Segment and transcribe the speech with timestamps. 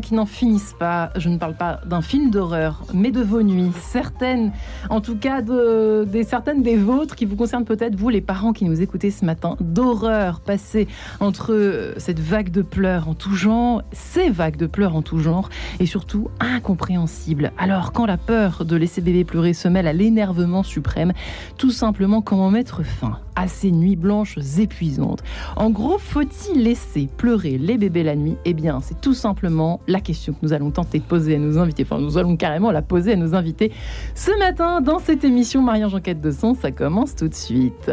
[0.00, 1.10] qui n'en finissent pas.
[1.16, 3.72] Je ne parle pas d'un film d'horreur, mais de vos nuits.
[3.80, 4.52] Certaines,
[4.90, 8.52] en tout cas, de, des certaines des vôtres qui vous concernent peut-être, vous les parents
[8.52, 10.86] qui nous écoutez ce matin, d'horreur passée
[11.20, 15.48] entre cette vague de pleurs en tout genre, ces vagues de pleurs en tout genre,
[15.80, 17.52] et surtout incompréhensibles.
[17.58, 21.12] Alors, quand la peur de laisser bébé pleurer se mêle à l'énervement suprême,
[21.56, 25.22] tout simplement comment mettre fin à ces nuits blanches épuisantes?
[25.56, 28.36] En gros, faut-il laisser pleurer les bébés la nuit?
[28.44, 31.58] Eh bien, c'est tout simplement la question que nous allons tenter de poser à nos
[31.58, 31.84] invités.
[31.84, 33.72] Enfin, nous allons carrément la poser à nos invités
[34.14, 36.54] ce matin dans cette émission Mariage Enquête de son.
[36.54, 37.90] Ça commence tout de suite.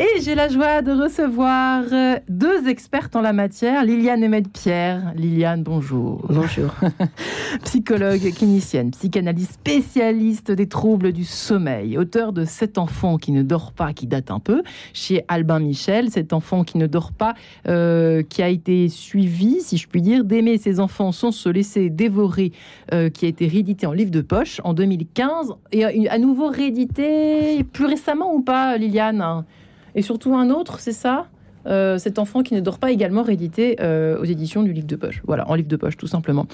[0.00, 5.12] Et j'ai la joie de recevoir euh, deux expertes en la matière, Liliane Emed Pierre.
[5.16, 6.24] Liliane, bonjour.
[6.28, 6.72] Bonjour.
[7.64, 13.72] Psychologue clinicienne, psychanalyste spécialiste des troubles du sommeil, auteur de Cet enfant qui ne dort
[13.72, 16.10] pas, qui date un peu, chez Albin Michel.
[16.10, 17.34] Cet enfant qui ne dort pas,
[17.66, 21.90] euh, qui a été suivi, si je puis dire, d'aimer ses enfants sans se laisser
[21.90, 22.52] dévorer,
[22.94, 27.64] euh, qui a été réédité en livre de poche en 2015 et à nouveau réédité
[27.64, 29.44] plus récemment ou pas, Liliane?
[29.94, 31.28] Et surtout un autre, c'est ça?
[31.68, 34.96] Euh, cet enfant qui ne dort pas également réédité euh, aux éditions du livre de
[34.96, 35.22] poche.
[35.26, 36.46] Voilà, en livre de poche tout simplement.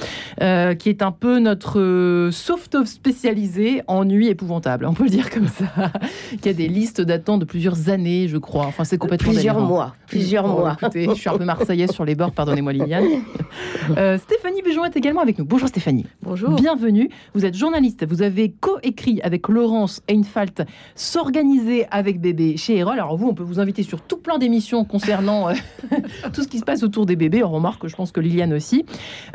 [0.43, 5.31] Euh, qui est un peu notre soft spécialisé en nuit épouvantable, on peut le dire
[5.31, 5.93] comme ça.
[6.41, 8.67] qui a des listes datant de plusieurs années, je crois.
[8.67, 9.95] Enfin, c'est complètement Plusieurs mois.
[10.07, 10.77] Plusieurs mois.
[10.81, 13.05] Écoutez, je suis un peu marseillaise sur les bords, pardonnez-moi Liliane.
[14.19, 15.45] Stéphanie Bujon est également avec nous.
[15.45, 16.07] Bonjour Stéphanie.
[16.23, 16.51] Bonjour.
[16.51, 17.09] Bienvenue.
[17.35, 18.07] Vous êtes journaliste.
[18.07, 20.63] Vous avez co-écrit avec Laurence Einfalt
[20.95, 22.95] S'organiser avec bébé chez Erol.
[22.95, 25.55] Alors vous, on peut vous inviter sur tout plein d'émissions concernant euh,
[26.33, 27.43] tout ce qui se passe autour des bébés.
[27.45, 28.85] On remarque, je pense que Liliane aussi.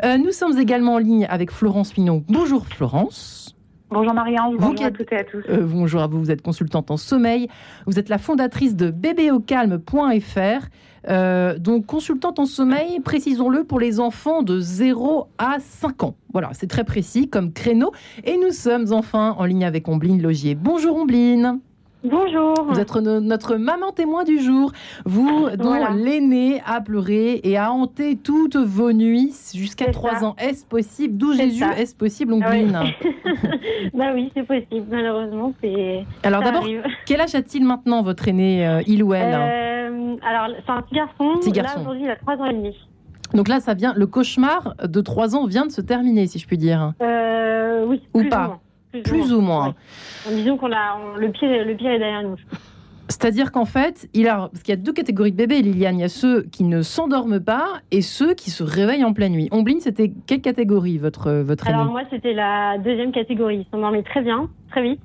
[0.04, 2.24] Euh, nous sommes également en ligne avec Florence Pinon.
[2.28, 3.56] Bonjour Florence.
[3.90, 5.42] Bonjour Marianne, bonjour à toutes et à tous.
[5.48, 7.48] Euh, bonjour à vous, vous êtes consultante en sommeil.
[7.86, 11.58] Vous êtes la fondatrice de bébéaucalme.fr.
[11.58, 16.14] donc consultante en sommeil, précisons-le, pour les enfants de 0 à 5 ans.
[16.32, 17.90] Voilà, c'est très précis comme créneau.
[18.22, 20.54] Et nous sommes enfin en ligne avec Ombline Logier.
[20.54, 21.58] Bonjour Ombline.
[22.02, 22.54] Bonjour.
[22.66, 24.72] Vous êtes notre maman témoin du jour.
[25.04, 30.34] Vous, dont l'aîné a pleuré et a hanté toutes vos nuits jusqu'à 3 ans.
[30.38, 31.18] Est-ce possible?
[31.18, 31.62] D'où Jésus?
[31.76, 32.72] Est-ce possible, Ongline
[33.94, 34.86] Bah oui, c'est possible.
[34.90, 35.52] Malheureusement.
[36.22, 36.66] Alors d'abord,
[37.06, 39.34] quel âge a-t-il maintenant, votre aîné, euh, il ou elle?
[39.34, 41.38] Euh, Alors, c'est un petit garçon.
[41.40, 41.76] Petit garçon.
[41.76, 42.76] Là, aujourd'hui, il a 3 ans et demi.
[43.34, 46.46] Donc là, ça vient, le cauchemar de 3 ans vient de se terminer, si je
[46.46, 46.94] puis dire.
[47.02, 48.00] Euh, oui.
[48.14, 48.58] Ou pas
[49.04, 49.74] plus, ou moins.
[50.28, 52.36] Disons qu'on a le pied, le pied est derrière nous.
[53.10, 55.98] C'est-à-dire qu'en fait, il a, parce qu'il y a deux catégories de bébés, Liliane.
[55.98, 59.32] Il y a ceux qui ne s'endorment pas et ceux qui se réveillent en pleine
[59.32, 59.48] nuit.
[59.50, 63.66] Ombline, c'était quelle catégorie votre votre Alors moi, c'était la deuxième catégorie.
[63.66, 65.00] Ils s'endormaient très bien, très vite,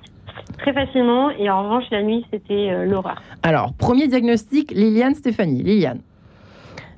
[0.60, 3.22] très facilement, et en revanche, la nuit, c'était euh, l'horreur.
[3.42, 5.64] Alors, premier diagnostic, Liliane, Stéphanie.
[5.64, 6.02] Liliane.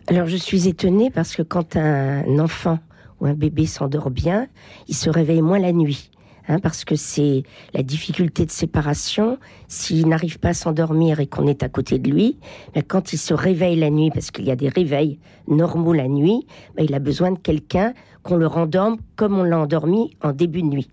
[0.07, 2.79] Alors, je suis étonnée parce que quand un enfant
[3.21, 4.47] ou un bébé s'endort bien,
[4.89, 6.11] il se réveille moins la nuit.
[6.49, 7.43] Hein, parce que c'est
[7.73, 9.37] la difficulté de séparation.
[9.67, 12.37] S'il n'arrive pas à s'endormir et qu'on est à côté de lui,
[12.73, 16.07] ben, quand il se réveille la nuit, parce qu'il y a des réveils normaux la
[16.07, 17.93] nuit, ben, il a besoin de quelqu'un
[18.23, 20.89] qu'on le rendorme comme on l'a endormi en début de nuit.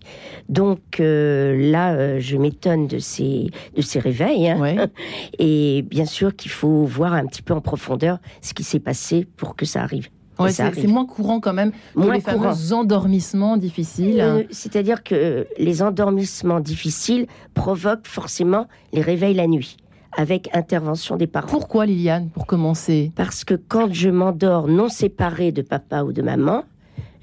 [0.49, 4.49] Donc euh, là, euh, je m'étonne de ces, de ces réveils.
[4.49, 4.87] Hein.
[5.39, 9.27] Et bien sûr qu'il faut voir un petit peu en profondeur ce qui s'est passé
[9.37, 10.09] pour que ça arrive
[10.49, 14.19] c'est moins courant quand même que les fameux endormissements difficiles.
[14.21, 19.77] Euh, c'est-à-dire que les endormissements difficiles provoquent forcément les réveils la nuit
[20.17, 21.47] avec intervention des parents.
[21.47, 23.11] Pourquoi Liliane, pour commencer?
[23.15, 26.63] Parce que quand je m'endors non séparée de papa ou de maman,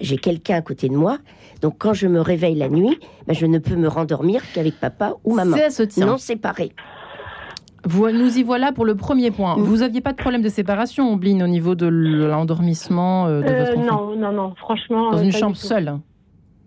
[0.01, 1.19] j'ai quelqu'un à côté de moi.
[1.61, 5.15] Donc quand je me réveille la nuit, ben, je ne peux me rendormir qu'avec papa
[5.25, 5.57] ou maman.
[5.99, 6.73] Non séparés.
[7.85, 9.57] Vous, nous y voilà pour le premier point.
[9.57, 13.65] Vous n'aviez pas de problème de séparation, Ombline, au niveau de l'endormissement euh, de euh,
[13.65, 15.11] votre enfant Non, non, non, franchement.
[15.11, 15.99] Dans une chambre seule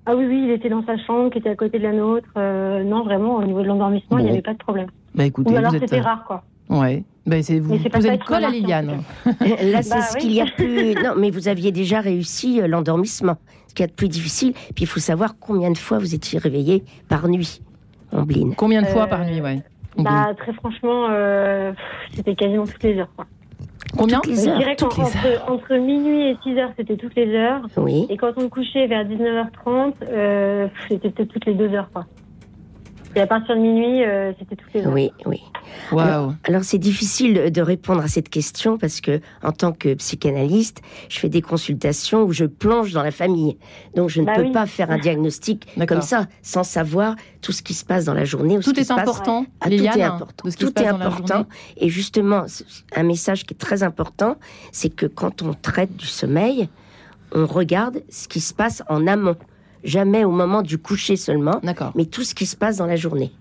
[0.06, 2.28] Ah oui, oui, il était dans sa chambre qui était à côté de la nôtre.
[2.38, 4.88] Euh, non, vraiment, au niveau de l'endormissement, il n'y avait pas de problème.
[5.14, 6.44] Bah écoutez, Ou alors c'était rare, quoi.
[6.70, 7.04] Ouais.
[7.26, 9.04] Ben c'est vous posez une colle à Liliane.
[9.26, 10.96] Là, c'est bah ce qu'il y a de plus.
[10.96, 13.38] Non, mais vous aviez déjà réussi l'endormissement.
[13.68, 14.54] Ce qu'il y a de plus difficile.
[14.54, 17.62] Puis il faut savoir combien de fois vous étiez réveillé par nuit,
[18.12, 18.54] Ombline.
[18.56, 19.64] Combien de fois par nuit, ouais.
[19.98, 21.74] Bah, très franchement, euh,
[22.14, 23.10] c'était quasiment toutes les heures.
[23.16, 23.26] Quoi.
[23.98, 25.00] Combien Je dirais qu'entre
[25.48, 27.62] entre minuit et 6 heures, c'était toutes les heures.
[27.78, 28.06] Oui.
[28.10, 31.90] Et quand on couchait vers 19h30, euh, c'était peut-être toutes les deux heures.
[31.94, 32.06] Quoi.
[33.16, 34.92] Et à partir de minuit, euh, c'était toutes les heures.
[34.94, 35.42] Oui, oui.
[35.92, 36.34] Waouh.
[36.44, 41.20] Alors c'est difficile de répondre à cette question parce que en tant que psychanalyste, je
[41.20, 43.58] fais des consultations où je plonge dans la famille.
[43.96, 44.52] Donc je ne Bah peux oui.
[44.52, 48.26] pas faire un diagnostic comme ça sans savoir tout ce qui se passe dans la
[48.26, 48.58] journée.
[48.58, 50.50] ou ce Tout qui est se passe- important, Ah, tout est important.
[50.50, 51.46] qui Tout est important.
[51.78, 52.66] Et justement, c'est-
[52.96, 54.36] un message qui est très important,
[54.72, 56.68] c'est que quand on traite du sommeil,
[57.34, 59.36] on regarde ce qui se passe en amont.
[59.86, 61.60] Jamais au moment du coucher seulement,
[61.96, 63.32] mais tout ce qui se passe dans la journée.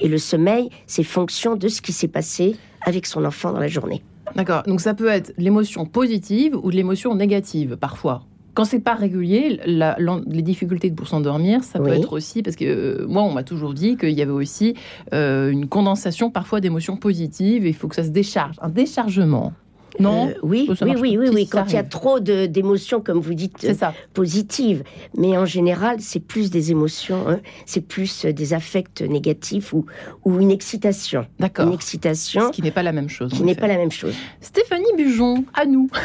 [0.00, 3.68] Et le sommeil, c'est fonction de ce qui s'est passé avec son enfant dans la
[3.68, 4.02] journée.
[4.36, 4.62] D'accord.
[4.66, 8.22] Donc ça peut être l'émotion positive ou de l'émotion négative parfois.
[8.54, 9.96] Quand c'est pas régulier, la-
[10.28, 13.74] les difficultés pour s'endormir, ça peut être aussi parce que euh, moi, on m'a toujours
[13.74, 14.74] dit qu'il y avait aussi
[15.12, 17.66] euh, une condensation parfois d'émotions positives.
[17.66, 19.52] et Il faut que ça se décharge, un déchargement.
[20.00, 21.46] Non, Euh, oui, Ça oui, oui, oui, oui.
[21.48, 23.94] Quand il y a trop de- d'émotions, comme vous dites, ça.
[24.12, 24.82] positives.
[25.16, 29.86] Mais en général, c'est plus des émotions, hein, c'est plus euh, des affects négatifs ou,
[30.24, 31.20] ou une excitation.
[31.20, 31.72] Une D'accord.
[31.72, 33.32] excitation Ce qui n'est pas la même chose.
[33.32, 34.14] qui n'est pas la même chose.
[34.40, 35.88] Stéphanie Bujon, à nous.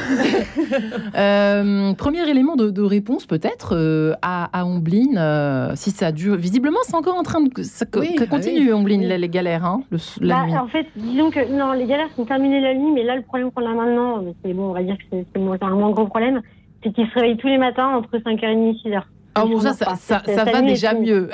[1.15, 6.35] Euh, premier élément de, de réponse peut-être euh, à, à Ombline, euh, si ça dure.
[6.35, 8.71] Visiblement, c'est encore en train de ça, Oui, que ah continue oui.
[8.73, 9.07] Ombline Oui.
[9.07, 10.57] les, les galères, hein, le, la Bah, nuit.
[10.57, 13.51] en fait, disons que non, les galères sont terminées la nuit, mais là, le problème
[13.51, 16.41] qu'on a maintenant, mais c'est bon, on va dire que c'est un moins gros problème,
[16.83, 19.03] c'est qu'ils se réveillent tous les matins entre 5h30 et 6h.
[19.35, 21.29] Ah bon, ça, ça, va déjà mieux.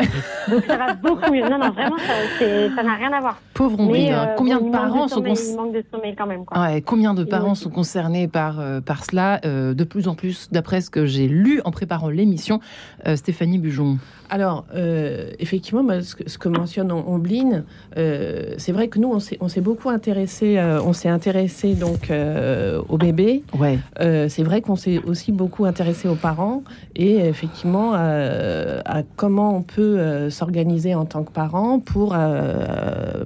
[0.50, 1.42] Donc ça va beaucoup mieux.
[1.50, 3.39] Non, non, vraiment, ça n'a rien à voir.
[3.53, 4.27] Pauvre Ombline, Mais, hein.
[4.31, 6.59] euh, combien de parents sont cons- Il manque de sommeil quand même, quoi.
[6.62, 10.50] Ouais, combien de parents sont concernés par, euh, par cela euh, De plus en plus,
[10.51, 12.59] d'après ce que j'ai lu en préparant l'émission,
[13.07, 13.98] euh, Stéphanie Bujon.
[14.30, 17.63] Alors, euh, effectivement, bah, ce, que, ce que mentionne Om- Ombline,
[17.98, 21.75] euh, c'est vrai que nous, on s'est, on s'est beaucoup intéressé, euh, on s'est intéressé
[21.75, 23.44] donc euh, aux bébés.
[23.57, 23.80] Ouais.
[24.01, 26.63] Euh, c'est vrai qu'on s'est aussi beaucoup intéressé aux parents
[26.95, 33.23] et effectivement euh, à comment on peut euh, s'organiser en tant que parent pour euh,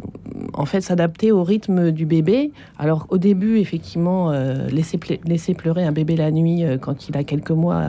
[0.53, 2.51] en fait s'adapter au rythme du bébé.
[2.77, 4.31] Alors au début, effectivement,
[4.71, 7.83] laisser, pleurer un bébé la nuit quand il a quelques mois,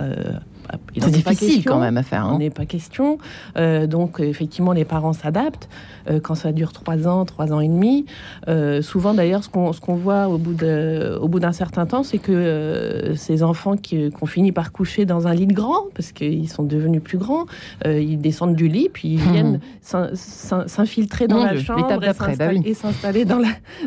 [0.98, 1.72] C'est difficile question.
[1.72, 2.26] quand même à faire.
[2.26, 2.38] On hein.
[2.38, 3.18] n'est pas question.
[3.56, 5.68] Euh, donc, effectivement, les parents s'adaptent.
[6.08, 8.06] Euh, quand ça dure trois ans, trois ans et demi,
[8.48, 13.42] euh, souvent d'ailleurs, ce qu'on qu'on voit au bout d'un certain temps, c'est que ces
[13.42, 17.02] enfants qui qu'on finit par coucher dans un lit de grand, parce qu'ils sont devenus
[17.02, 17.46] plus grands,
[17.84, 19.32] ils descendent du lit, puis ils Mhm.
[19.32, 22.62] viennent s'in- s'in- s'infiltrer dans la chambre et bah oui.
[22.64, 23.40] et s'installer dans,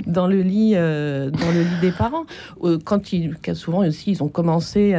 [0.08, 2.26] dans le lit dans le lit des parents.
[2.86, 4.92] Quand ils, souvent aussi, ils ont commencé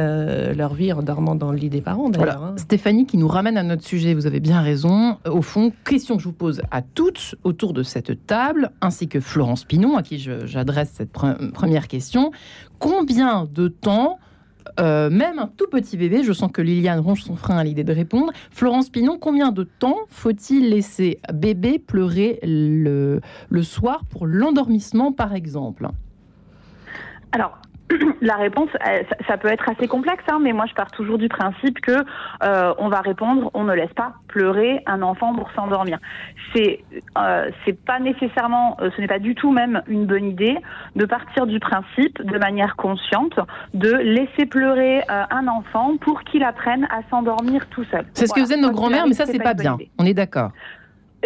[0.55, 2.09] leur vie en dormant dans le lit des parents.
[2.09, 2.51] d'ailleurs, Voilà.
[2.53, 2.57] hein.
[2.57, 5.17] Stéphanie qui nous ramène à notre sujet, vous avez bien raison.
[5.29, 9.19] Au fond, question que je vous pose à toutes autour de cette table, ainsi que
[9.19, 12.31] Florence Pinon, à qui j'adresse cette pre- première question.
[12.79, 14.17] Combien de temps,
[14.79, 17.83] euh, même un tout petit bébé, je sens que Liliane ronge son frein à l'idée
[17.83, 24.25] de répondre, Florence Pinon, combien de temps faut-il laisser bébé pleurer le, le soir pour
[24.25, 25.87] l'endormissement, par exemple?
[27.31, 27.59] Alors,
[28.21, 31.29] la réponse, euh, ça, peut être assez complexe, hein, mais moi je pars toujours du
[31.29, 31.91] principe que
[32.43, 35.99] euh, on va répondre, on ne laisse pas pleurer un enfant pour s'endormir.
[36.53, 36.83] C'est,
[37.17, 40.57] euh, c'est pas nécessairement, euh, ce n'est pas du tout même une bonne idée
[40.95, 43.39] de partir du principe, de manière consciente,
[43.73, 48.05] de laisser pleurer euh, un enfant pour qu'il apprenne à s'endormir tout seul.
[48.13, 49.77] C'est ce que faisaient nos grands-mères, mais ça, c'est pas bien.
[49.97, 50.51] On est d'accord.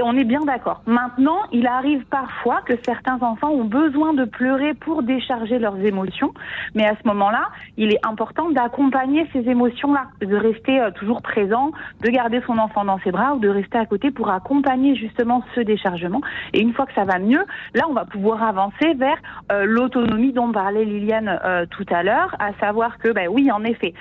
[0.04, 0.81] On est bien d'accord.
[0.86, 6.34] Maintenant, il arrive parfois que certains enfants ont besoin de pleurer pour décharger leurs émotions,
[6.75, 11.72] mais à ce moment-là, il est important d'accompagner ces émotions-là, de rester euh, toujours présent,
[12.01, 15.44] de garder son enfant dans ses bras ou de rester à côté pour accompagner justement
[15.56, 16.22] ce déchargement.
[16.53, 19.18] Et une fois que ça va mieux, là, on va pouvoir avancer vers
[19.51, 23.63] euh, l'autonomie dont parlait Liliane euh, tout à l'heure, à savoir que, ben oui, en
[23.63, 23.94] effet,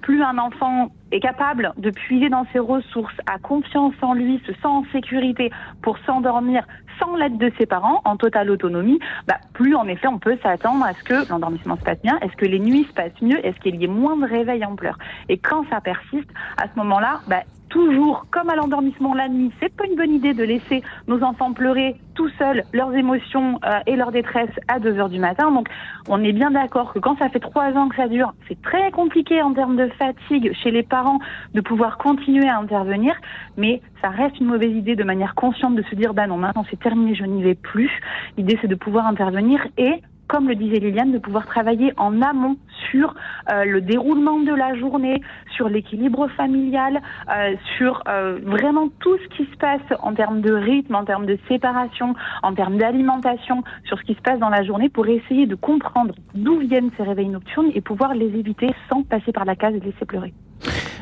[0.00, 4.52] plus un enfant est capable de puiser dans ses ressources, a confiance en lui, se
[4.52, 6.66] sent en sécurité pour s'endormir
[6.98, 10.84] sans l'aide de ses parents, en totale autonomie, bah, plus en effet on peut s'attendre
[10.84, 13.58] à ce que l'endormissement se passe bien, est-ce que les nuits se passent mieux, est-ce
[13.60, 14.98] qu'il y ait moins de réveils en pleurs.
[15.28, 19.74] Et quand ça persiste, à ce moment-là, bah, toujours comme à l'endormissement la nuit, c'est
[19.74, 23.96] pas une bonne idée de laisser nos enfants pleurer tout seuls leurs émotions euh, et
[23.96, 25.50] leur détresse à 2 heures du matin.
[25.50, 25.68] Donc
[26.08, 28.90] on est bien d'accord que quand ça fait trois ans que ça dure, c'est très
[28.90, 31.18] compliqué en termes de fatigue chez les parents
[31.54, 33.14] de pouvoir continuer à intervenir,
[33.56, 36.64] mais ça reste une mauvaise idée de manière consciente de se dire bah non maintenant
[36.70, 37.90] c'est terminé, je n'y vais plus.
[38.36, 42.56] L'idée c'est de pouvoir intervenir et comme le disait Liliane, de pouvoir travailler en amont
[42.90, 43.14] sur
[43.50, 45.22] euh, le déroulement de la journée,
[45.54, 47.00] sur l'équilibre familial,
[47.30, 51.26] euh, sur euh, vraiment tout ce qui se passe en termes de rythme, en termes
[51.26, 55.46] de séparation, en termes d'alimentation, sur ce qui se passe dans la journée pour essayer
[55.46, 59.56] de comprendre d'où viennent ces réveils nocturnes et pouvoir les éviter sans passer par la
[59.56, 60.32] case et laisser pleurer.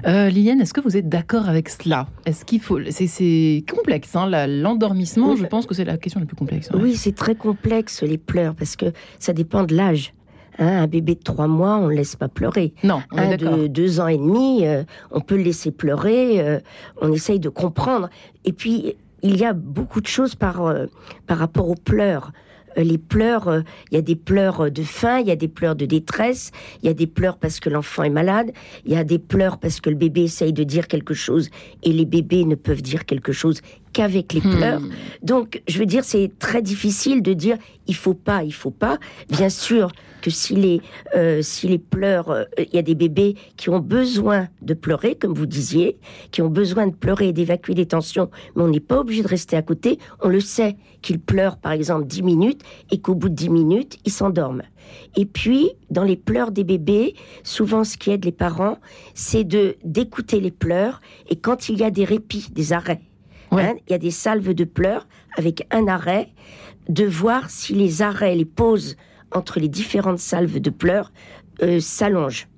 [0.07, 2.07] Euh, Liliane, est-ce que vous êtes d'accord avec cela?
[2.27, 5.37] Est-ce qu'il faut C'est complexe, hein, l'endormissement.
[5.37, 6.71] Je pense que c'est la question la plus complexe.
[6.75, 8.87] Oui, c'est très complexe les pleurs parce que
[9.19, 10.13] ça dépend de l'âge.
[10.59, 12.75] Hein, un bébé de trois mois, on ne laisse pas pleurer.
[12.85, 16.41] Non, on un de deux ans et demi, euh, on peut le laisser pleurer.
[16.41, 16.61] Euh,
[17.01, 18.11] on essaye de comprendre.
[18.45, 20.75] Et puis, il y a beaucoup de choses par,
[21.27, 22.33] par rapport aux pleurs.
[22.79, 23.61] Euh, les pleurs, euh,
[23.91, 26.51] il y a des pleurs de faim, il y a des pleurs de détresse,
[26.83, 28.53] il y a des pleurs parce que l'enfant est malade,
[28.85, 31.51] il y a des pleurs parce que le bébé essaye de dire quelque chose
[31.83, 33.61] et les bébés ne peuvent dire quelque chose
[33.93, 34.57] qu'avec les hmm.
[34.57, 34.83] pleurs.
[35.23, 38.99] Donc, je veux dire, c'est très difficile de dire il faut pas, il faut pas.
[39.29, 40.81] Bien sûr que si les,
[41.17, 45.17] euh, si les pleurs, euh, il y a des bébés qui ont besoin de pleurer,
[45.17, 45.99] comme vous disiez,
[46.31, 49.29] qui ont besoin de pleurer et d'évacuer les tensions, mais on n'est pas obligé de
[49.29, 49.99] rester à côté.
[50.21, 53.99] On le sait qu'ils pleurent, par exemple, 10 minutes et qu'au bout de 10 minutes,
[54.05, 54.63] ils s'endorment.
[55.17, 58.79] Et puis, dans les pleurs des bébés, souvent ce qui aide les parents,
[59.15, 63.01] c'est de d'écouter les pleurs et quand il y a des répits, des arrêts,
[63.53, 65.07] Hein, il y a des salves de pleurs
[65.37, 66.29] avec un arrêt,
[66.89, 68.97] de voir si les arrêts, les pauses
[69.31, 71.13] entre les différentes salves de pleurs
[71.63, 72.49] euh, s'allongent.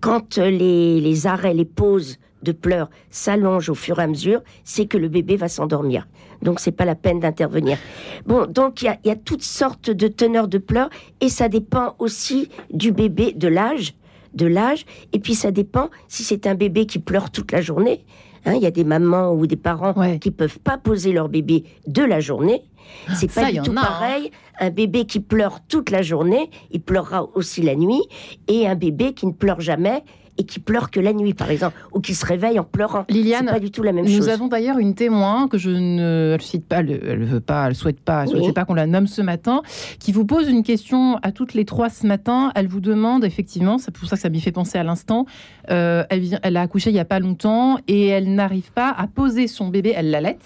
[0.00, 4.86] Quand euh, les, arrêts, les pauses de pleurs s'allongent au fur et à mesure, c'est
[4.86, 6.06] que le bébé va s'endormir.
[6.42, 7.78] Donc c'est pas la peine d'intervenir.
[8.26, 12.50] Bon, donc il y a, toutes sortes de teneurs de pleurs et ça dépend aussi
[12.70, 13.94] du bébé, de l'âge,
[14.34, 14.84] de l'âge.
[15.12, 18.04] Et puis ça dépend si c'est un bébé qui pleure toute la journée.
[18.46, 21.64] Hein, il y a des mamans ou des parents qui peuvent pas poser leur bébé
[21.86, 22.62] de la journée.
[23.14, 23.82] C'est pas du tout hein.
[23.82, 24.30] pareil.
[24.60, 28.02] Un bébé qui pleure toute la journée, il pleurera aussi la nuit.
[28.46, 30.04] Et un bébé qui ne pleure jamais,
[30.38, 33.04] et qui pleure que la nuit, par exemple, ou qui se réveille en pleurant.
[33.08, 34.20] Liliane, pas du tout la même nous chose.
[34.20, 38.00] Nous avons d'ailleurs une témoin que je ne cite pas, elle, veut pas, elle souhaite
[38.00, 39.62] pas, elle souhaite pas qu'on la nomme ce matin,
[39.98, 42.52] qui vous pose une question à toutes les trois ce matin.
[42.54, 45.26] Elle vous demande effectivement, c'est pour ça que ça m'y fait penser à l'instant.
[45.70, 49.06] Euh, elle, elle a accouché il y a pas longtemps et elle n'arrive pas à
[49.06, 49.92] poser son bébé.
[49.96, 50.38] Elle l'allait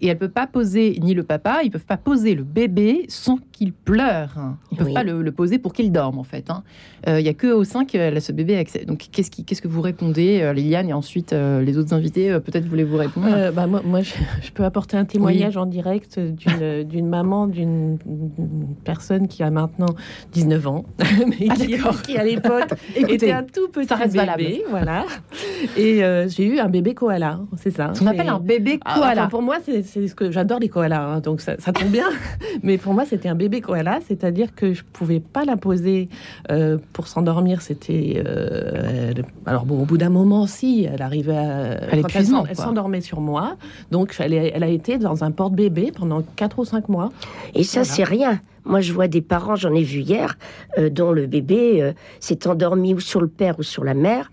[0.00, 3.38] et elle peut pas poser ni le papa, ils peuvent pas poser le bébé sans
[3.52, 4.34] qu'il pleure.
[4.72, 6.50] Ils peuvent pas le, poser pour qu'il dorme en fait.
[6.50, 6.62] Hein.
[7.08, 8.84] Euh, il y a que au sein qu'elle a ce bébé accès.
[8.84, 12.38] Donc qu'est-ce qui, qu'est-ce que vous répondez, euh, Liliane et ensuite euh, les autres invités
[12.40, 13.50] Peut-être voulez-vous répondre.
[13.52, 14.12] bah, moi, moi je,
[14.52, 17.98] peux apporter un témoignage en direct d'une, d'une maman d'une
[18.84, 19.94] personne qui a maintenant
[20.32, 21.54] 19 ans, mais ah,
[22.04, 25.04] qui, à l'époque était un tout petit ça reste bébé, voilà.
[25.76, 27.92] Et j'ai eu un bébé koala, c'est ça.
[28.00, 29.26] On appelle un bébé ah, koala.
[29.28, 32.08] pour moi, c'est c'est ce que j'adore les koalas, hein, donc ça, tombe bien.
[32.62, 36.08] Mais pour moi, c'était un bébé koala, c'est-à-dire que je pouvais pas la poser
[36.50, 37.62] euh, pour s'endormir.
[37.62, 39.12] C'était euh,
[39.46, 43.56] alors bon, au bout d'un moment, si elle arrivait, à, elle, s'endormait sur moi.
[43.90, 47.12] Donc elle, elle, a été dans un porte-bébé pendant 4 ou 5 mois.
[47.54, 48.40] Et ça, c'est rien.
[48.66, 50.38] Moi, je vois des parents, j'en ai vu hier,
[50.78, 54.30] euh, dont le bébé s'est endormi ou sur le père ou sur la mère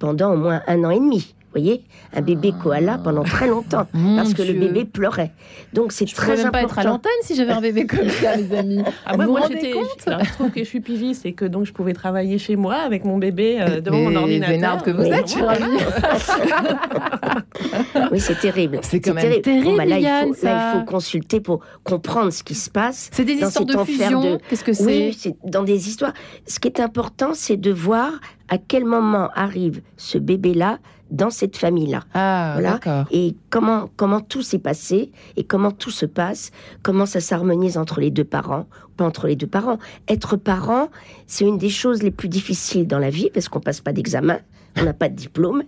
[0.00, 1.82] pendant au moins un an et demi voyez,
[2.14, 3.86] un bébé koala pendant très longtemps
[4.16, 5.32] parce que le bébé pleurait.
[5.72, 8.56] Donc c'est très même pas être à l'antenne si j'avais un bébé comme ça, les
[8.56, 8.82] amis.
[9.06, 9.72] Ah, moi, moi j'étais.
[9.72, 13.04] Je trouve que je suis pigiste et que donc je pouvais travailler chez moi avec
[13.04, 14.82] mon bébé euh, devant mon ordinateur.
[14.82, 15.28] que vous êtes,
[18.12, 18.80] Oui, c'est terrible.
[18.82, 19.76] C'est quand même terrible.
[19.76, 23.10] Bah, là, il faut, là, il faut consulter pour comprendre ce qui se passe.
[23.12, 24.38] C'est des histoires de fusion.
[24.48, 26.12] Qu'est-ce que c'est Oui, c'est dans des histoires.
[26.46, 28.12] Ce qui est important, c'est de voir
[28.48, 30.78] à quel moment arrive ce bébé-là
[31.10, 32.04] dans cette famille-là.
[32.14, 33.06] Ah, voilà.
[33.10, 36.50] Et comment, comment tout s'est passé et comment tout se passe,
[36.82, 39.78] comment ça s'harmonise entre les deux parents, pas entre les deux parents.
[40.08, 40.90] Être parent,
[41.26, 44.38] c'est une des choses les plus difficiles dans la vie parce qu'on passe pas d'examen,
[44.76, 45.62] on n'a pas de diplôme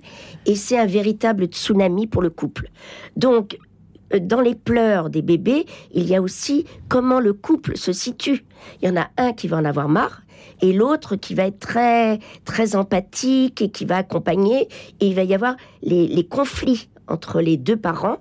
[0.46, 2.70] et c'est un véritable tsunami pour le couple.
[3.16, 3.58] Donc,
[4.14, 8.44] euh, dans les pleurs des bébés, il y a aussi comment le couple se situe.
[8.82, 10.22] Il y en a un qui va en avoir marre
[10.62, 14.68] et l'autre qui va être très très empathique et qui va accompagner.
[15.00, 18.18] Et il va y avoir les, les conflits entre les deux parents.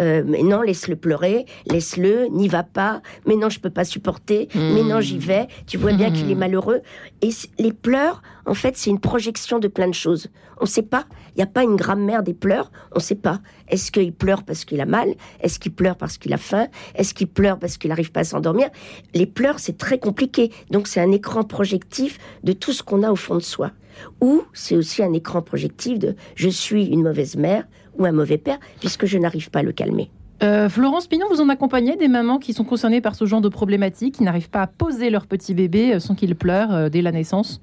[0.00, 3.00] Euh, mais non, laisse-le pleurer, laisse-le, n'y va pas.
[3.26, 4.48] Mais non, je peux pas supporter.
[4.54, 5.46] Mais non, j'y vais.
[5.66, 6.38] Tu vois bien qu'il est hmm.
[6.38, 6.80] malheureux.
[7.22, 10.28] Et les pleurs, en fait, c'est une projection de plein de choses.
[10.60, 11.06] On ne sait pas.
[11.34, 12.70] Il n'y a pas une grammaire des pleurs.
[12.92, 13.40] On ne sait pas.
[13.68, 15.14] Est-ce qu'il pleure parce qu'il a mal?
[15.40, 16.66] Est-ce qu'il pleure parce qu'il a faim?
[16.94, 18.68] Est-ce qu'il pleure parce qu'il n'arrive pas à s'endormir?
[19.14, 20.50] Les pleurs, c'est très compliqué.
[20.70, 23.72] Donc, c'est un écran projectif de tout ce qu'on a au fond de soi.
[24.20, 27.64] Ou c'est aussi un écran projectif de je suis une mauvaise mère
[27.98, 30.10] ou un mauvais père puisque je n'arrive pas à le calmer.
[30.42, 33.48] Euh, Florence Pignon, vous en accompagnez des mamans qui sont concernées par ce genre de
[33.48, 37.00] problématique, qui n'arrivent pas à poser leur petit bébé euh, sans qu'il pleure euh, dès
[37.00, 37.60] la naissance?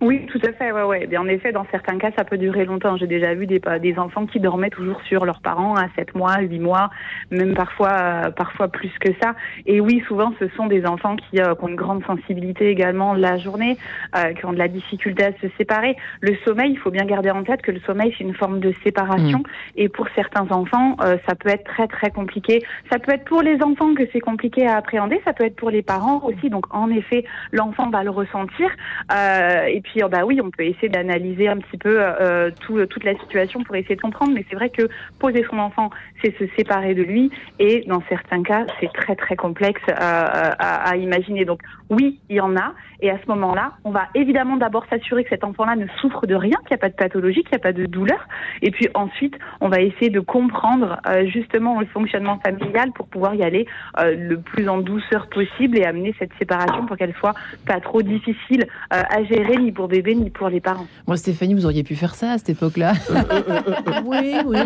[0.00, 0.70] Oui, tout à fait.
[0.70, 1.08] Ouais, ouais.
[1.10, 2.96] Et en effet, dans certains cas, ça peut durer longtemps.
[2.96, 6.38] J'ai déjà vu des, des enfants qui dormaient toujours sur leurs parents à 7 mois,
[6.40, 6.90] 8 mois,
[7.32, 9.34] même parfois, euh, parfois plus que ça.
[9.66, 13.14] Et oui, souvent, ce sont des enfants qui, euh, qui ont une grande sensibilité également
[13.14, 13.76] la journée,
[14.16, 15.96] euh, qui ont de la difficulté à se séparer.
[16.20, 18.72] Le sommeil, il faut bien garder en tête que le sommeil, c'est une forme de
[18.84, 19.42] séparation.
[19.74, 22.62] Et pour certains enfants, ça peut être très, très compliqué.
[22.90, 25.20] Ça peut être pour les enfants que c'est compliqué à appréhender.
[25.24, 26.50] Ça peut être pour les parents aussi.
[26.50, 28.70] Donc, en effet, l'enfant va le ressentir.
[29.10, 33.04] et puis, oh, bah oui, on peut essayer d'analyser un petit peu euh, tout, toute
[33.04, 35.90] la situation pour essayer de comprendre, mais c'est vrai que poser son enfant,
[36.22, 41.44] c'est se séparer de lui, et dans certains cas, c'est très très complexe à, imaginer.
[41.44, 45.22] Donc oui, il y en a, et à ce moment-là, on va évidemment d'abord s'assurer
[45.24, 47.56] que cet enfant-là ne souffre de rien, qu'il n'y a pas de pathologie, qu'il n'y
[47.56, 48.26] a pas de douleur,
[48.62, 53.34] et puis ensuite, on va essayer de comprendre euh, justement le fonctionnement familial pour pouvoir
[53.34, 53.66] y aller
[54.00, 57.34] euh, le plus en douceur possible et amener cette séparation pour qu'elle soit
[57.66, 60.88] pas trop difficile à gérer ni pour bébé ni pour les parents.
[61.06, 62.94] Moi, Stéphanie, vous auriez pu faire ça à cette époque-là.
[64.04, 64.58] oui, oui.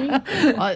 [0.56, 0.72] À ah,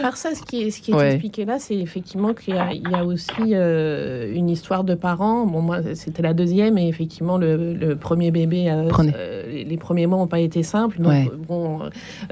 [0.00, 3.04] part ça, ce qui est, ce qui est expliqué là, c'est effectivement qu'il y, a
[3.04, 5.44] aussi euh, une histoire de parents.
[5.44, 10.18] Bon, moi, c'était la deuxième, et effectivement, le, premier bébé, euh, euh, les premiers mois
[10.18, 11.00] n'ont pas été simples.
[11.00, 11.80] Donc, bon,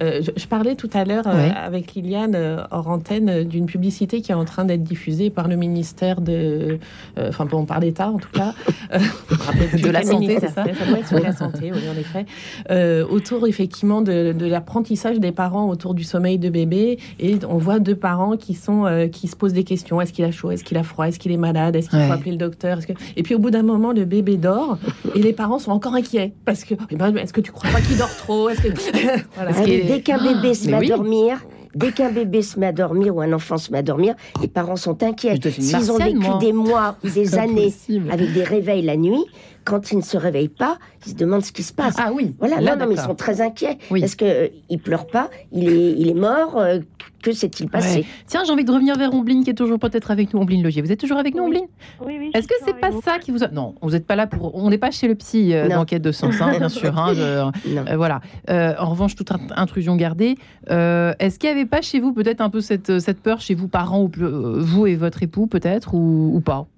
[0.01, 4.65] je, parlais tout à l'heure avec Liliane hors antenne d'une publicité qui est en train
[4.65, 6.79] d'être diffusée par le ministère de,
[7.19, 8.55] enfin, bon, par l'État en tout cas,
[8.93, 10.63] de la santé, c'est ça.
[10.63, 12.27] Ça être la santé, oui, en effet.
[12.71, 16.99] Euh, autour, effectivement, de, l'apprentissage des parents autour du sommeil de bébé.
[17.21, 20.01] Et on voit deux parents qui, sont, euh, qui se posent des questions.
[20.01, 20.51] Est-ce qu'il a chaud?
[20.51, 21.07] Est-ce qu'il a froid?
[21.07, 21.77] Est-ce qu'il est malade?
[21.77, 22.79] Est-ce qu'il faut appeler le docteur?
[23.17, 24.79] Et puis, au bout d'un moment, le bébé dort
[25.15, 26.33] et les parents sont encore inquiets.
[26.45, 28.49] Parce que, eh ben, est-ce que tu crois pas qu'il dort trop?
[28.49, 28.69] Que...
[29.35, 29.53] voilà.
[29.65, 31.39] Dès qu'un bébé se met à dormir,
[31.75, 34.49] Dès qu'un bébé se met à dormir ou un enfant se met à dormir, les
[34.49, 35.39] parents sont inquiets.
[35.51, 37.73] S'ils ont vécu des mois ou des années
[38.11, 39.25] avec des réveils la nuit,
[39.69, 41.97] quand ils ne se réveillent pas, ils se demandent ce qui se passe.
[41.99, 42.35] Ah oui.
[42.39, 43.77] Voilà, non, non, mais ils sont très inquiets.
[43.91, 44.01] Oui.
[44.01, 46.57] Parce qu'il euh, il pleure pas, il est, il est mort.
[46.57, 46.79] Euh,
[47.23, 50.33] que s'est-il passé Tiens, j'ai envie de revenir vers Ombline, qui est toujours peut-être avec
[50.33, 50.81] nous, Ombline Logier.
[50.81, 51.67] Vous êtes toujours avec nous, Ombline
[52.01, 52.31] Oui, oui.
[52.33, 53.49] Est-ce que c'est pas ça qui vous a...
[53.49, 54.55] Non, vous n'êtes pas là pour...
[54.55, 56.97] On n'est pas chez le psy euh, d'enquête de sens, hein, bien sûr.
[56.97, 57.51] Hein,
[57.97, 58.21] voilà.
[58.49, 60.37] en revanche, toute intrusion gardée.
[60.69, 63.69] Est-ce qu'il n'y avait pas chez vous peut-être un peu cette, cette peur, chez vous,
[63.69, 66.69] parents, ou, vous et votre époux, peut-être, ou, ou pas?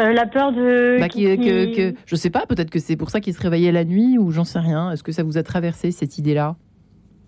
[0.00, 0.98] Euh, la peur de.
[1.00, 4.18] Bah, que, je sais pas, peut-être que c'est pour ça qu'il se réveillait la nuit
[4.18, 4.90] ou j'en sais rien.
[4.92, 6.56] Est-ce que ça vous a traversé cette idée-là?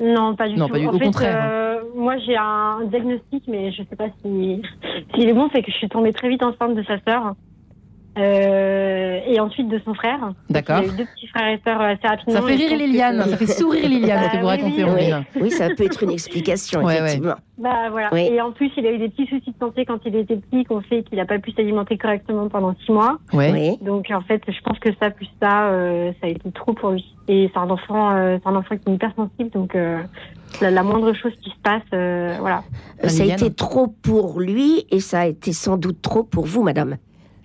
[0.00, 0.72] Non, pas du non, tout.
[0.72, 1.48] Pas du, au contraire.
[1.50, 4.62] Euh, moi, j'ai un diagnostic, mais je sais pas si
[5.14, 5.48] s'il est bon.
[5.52, 7.34] C'est que je suis tombée très vite enceinte de sa sœur.
[8.16, 10.32] Euh, et ensuite de son frère.
[10.50, 10.80] D'accord.
[10.82, 12.40] Il a eu deux petits frères et sœurs assez rapidement.
[12.40, 15.68] Ça fait rire Liliane, ça fait sourire Liliane ce que vous racontez, oui, oui, ça
[15.68, 17.34] peut être une explication, effectivement.
[17.58, 18.10] Bah voilà.
[18.16, 20.64] Et en plus, il a eu des petits soucis de santé quand il était petit,
[20.64, 23.18] qu'on fait qu'il n'a pas pu s'alimenter correctement pendant six mois.
[23.32, 23.76] Oui.
[23.82, 26.90] Donc en fait, je pense que ça plus ça, euh, ça a été trop pour
[26.90, 27.04] lui.
[27.28, 29.74] Et c'est un enfant, euh, c'est un enfant qui est hypersensible, donc
[30.60, 31.82] la, la, moindre chose qui se passe,
[32.40, 32.62] voilà.
[33.04, 36.62] Ça a été trop pour lui et ça a été sans doute trop pour vous,
[36.62, 36.96] madame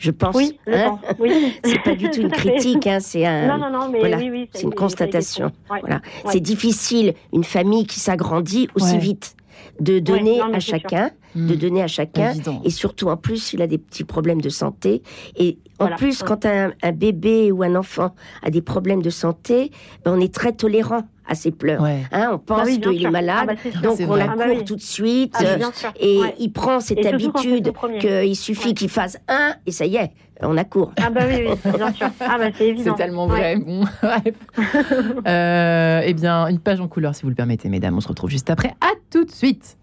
[0.03, 0.35] je pense.
[0.35, 1.53] Oui, hein oui.
[1.63, 3.47] c'est pas du tout une critique, hein, c'est un.
[3.47, 5.51] Non, non, non, mais voilà, oui, oui, c'est une constatation.
[5.69, 9.37] Voilà, c'est difficile une famille qui s'agrandit aussi vite
[9.79, 11.57] de donner à chacun, de hmm.
[11.57, 12.33] donner à chacun,
[12.65, 15.01] et surtout en plus il a des petits problèmes de santé.
[15.37, 19.71] Et en plus, quand un, un, bébé ou un enfant a des problèmes de santé,
[20.03, 21.83] ben, on est très tolérant à ses pleurs.
[21.83, 24.63] Hein, on pense bah qu'il est malade, ah bah, donc on la ah bah court
[24.65, 29.71] tout de suite, ah, et il prend cette habitude qu'il suffit qu'il fasse un, et
[29.71, 30.91] ça y est, on accourt.
[31.01, 32.07] Ah bah oui, oui bien sûr.
[32.19, 32.95] Ah bah c'est évident.
[32.95, 33.57] C'est tellement vrai.
[35.27, 37.95] euh, eh bien, une page en couleur, si vous le permettez, mesdames.
[37.95, 38.69] On se retrouve juste après.
[38.81, 39.77] À tout de suite.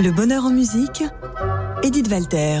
[0.00, 1.04] Le bonheur en musique,
[1.84, 2.60] Edith Walter.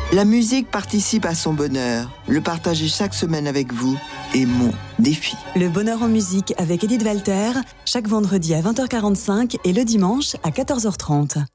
[0.13, 2.11] La musique participe à son bonheur.
[2.27, 3.97] Le partager chaque semaine avec vous
[4.35, 5.37] est mon défi.
[5.55, 7.51] Le bonheur en musique avec Edith Walter,
[7.85, 11.45] chaque vendredi à 20h45 et le dimanche à 14h30.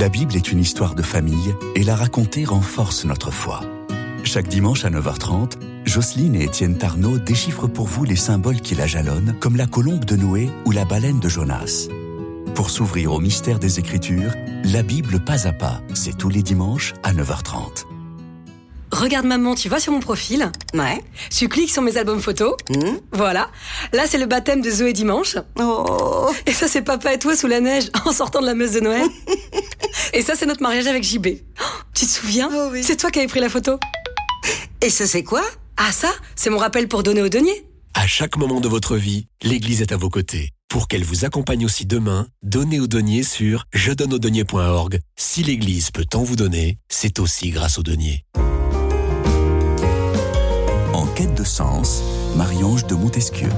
[0.00, 3.60] La Bible est une histoire de famille et la raconter renforce notre foi.
[4.24, 5.52] Chaque dimanche à 9h30,
[5.84, 10.06] Jocelyne et Étienne Tarnot déchiffrent pour vous les symboles qui la jalonnent, comme la colombe
[10.06, 11.88] de Noé ou la baleine de Jonas.
[12.54, 14.32] Pour s'ouvrir au mystère des Écritures,
[14.64, 17.84] la Bible pas à pas, c'est tous les dimanches à 9h30.
[18.90, 21.02] regarde maman, tu vois sur mon profil Ouais.
[21.30, 22.54] Tu cliques sur mes albums photos.
[22.70, 22.96] Hmm.
[23.12, 23.48] Voilà.
[23.92, 25.36] Là, c'est le baptême de Zoé dimanche.
[25.60, 26.30] Oh.
[26.46, 28.80] Et ça, c'est papa et toi sous la neige en sortant de la messe de
[28.80, 29.06] Noël.
[30.12, 31.26] et ça, c'est notre mariage avec JB.
[31.60, 32.82] Oh, tu te souviens Oh oui.
[32.82, 33.78] C'est toi qui avais pris la photo.
[34.80, 35.42] Et ça, c'est quoi?
[35.76, 37.64] Ah, ça, c'est mon rappel pour donner au denier.
[37.94, 40.50] À chaque moment de votre vie, l'Église est à vos côtés.
[40.68, 45.00] Pour qu'elle vous accompagne aussi demain, donnez au denier sur je donne au denier.org.
[45.16, 48.24] Si l'Église peut tant vous donner, c'est aussi grâce au denier.
[50.92, 52.02] En quête de sens,
[52.36, 53.48] Marie-Ange de Montesquieu.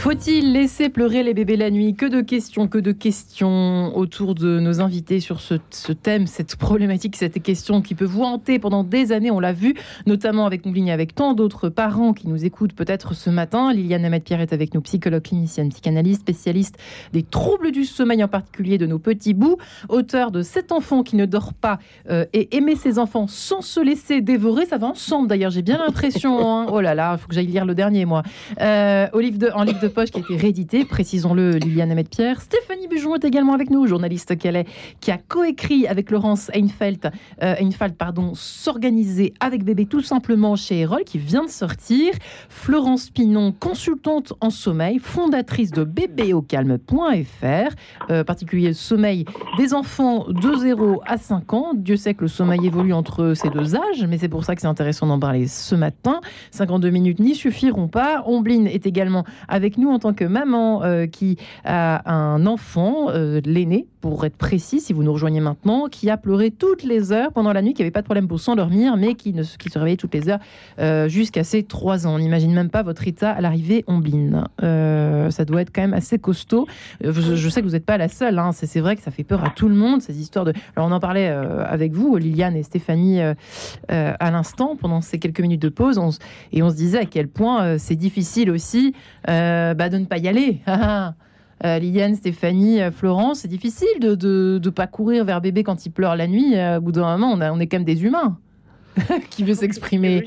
[0.00, 4.58] Faut-il laisser pleurer les bébés la nuit Que de questions, que de questions autour de
[4.58, 5.56] nos invités sur ce,
[5.92, 9.30] thème, cette problématique, cette question qui peut vous hanter pendant des années.
[9.30, 9.74] On l'a vu,
[10.06, 13.74] notamment avec nous, et avec tant d'autres parents qui nous écoutent peut-être ce matin.
[13.74, 16.78] Liliane Ahmed-Pierre avec nous, psychologue clinicienne, psychanalyste, spécialiste
[17.12, 19.58] des troubles du sommeil, en particulier de nos petits bouts,
[19.90, 23.80] auteur de Cet enfant qui ne dort pas euh, et aimer ses enfants sans se
[23.80, 24.64] laisser dévorer.
[24.64, 26.38] Ça va ensemble d'ailleurs, j'ai bien l'impression.
[26.48, 26.68] hein.
[26.72, 28.22] Oh là là, il faut que j'aille lire le dernier, moi.
[28.62, 32.40] Euh, de, en livre de poche qui a été réédité, précisons-le, Liliane Ahmed-Pierre.
[32.40, 34.66] Stéphanie Bujon est également avec nous, journaliste qu'elle est,
[35.00, 37.10] qui a coécrit avec Laurence Einfeld,
[37.42, 37.54] euh,
[37.98, 42.12] pardon, S'organiser avec bébé tout simplement chez Erol, qui vient de sortir.
[42.48, 47.74] Florence Pinon, consultante en sommeil, fondatrice de bébéaucalme.fr,
[48.10, 49.24] euh, particulier sommeil
[49.58, 51.72] des enfants de 0 à 5 ans.
[51.74, 54.60] Dieu sait que le sommeil évolue entre ces deux âges, mais c'est pour ça que
[54.60, 56.20] c'est intéressant d'en parler ce matin.
[56.52, 58.22] 52 minutes n'y suffiront pas.
[58.26, 63.40] Ombline est également avec nous en tant que maman euh, qui a un enfant, euh,
[63.44, 67.32] l'aîné, pour être précis, si vous nous rejoignez maintenant, qui a pleuré toutes les heures
[67.32, 70.14] pendant la nuit, qui n'avait pas de problème pour s'endormir, mais qui, se réveillait toutes
[70.14, 70.38] les heures
[70.78, 72.14] euh, jusqu'à ses 3 ans.
[72.14, 74.44] On n'imagine même pas votre état à l'arrivée, Ombline.
[74.62, 76.66] Euh, ça doit être quand même assez costaud.
[77.04, 78.38] Euh, Je, sais que vous n'êtes pas la seule.
[78.38, 78.52] hein.
[78.52, 80.52] C'est vrai que ça fait peur à tout le monde, ces histoires de...
[80.76, 83.20] Alors on en parlait euh, avec vous, Liliane et Stéphanie,
[83.88, 86.10] à l'instant, pendant ces quelques minutes de pause, on
[86.52, 88.94] et on se disait à quel point c'est difficile aussi
[89.26, 90.60] bah, de ne pas y aller.
[91.64, 95.84] Euh, Liliane, Stéphanie, euh, Florence, c'est difficile de ne de, pas courir vers bébé quand
[95.84, 96.56] il pleure la nuit.
[96.56, 98.38] Euh, au bout d'un moment, on, a- on est quand même des humains
[99.30, 100.24] qui veut s'exprimer.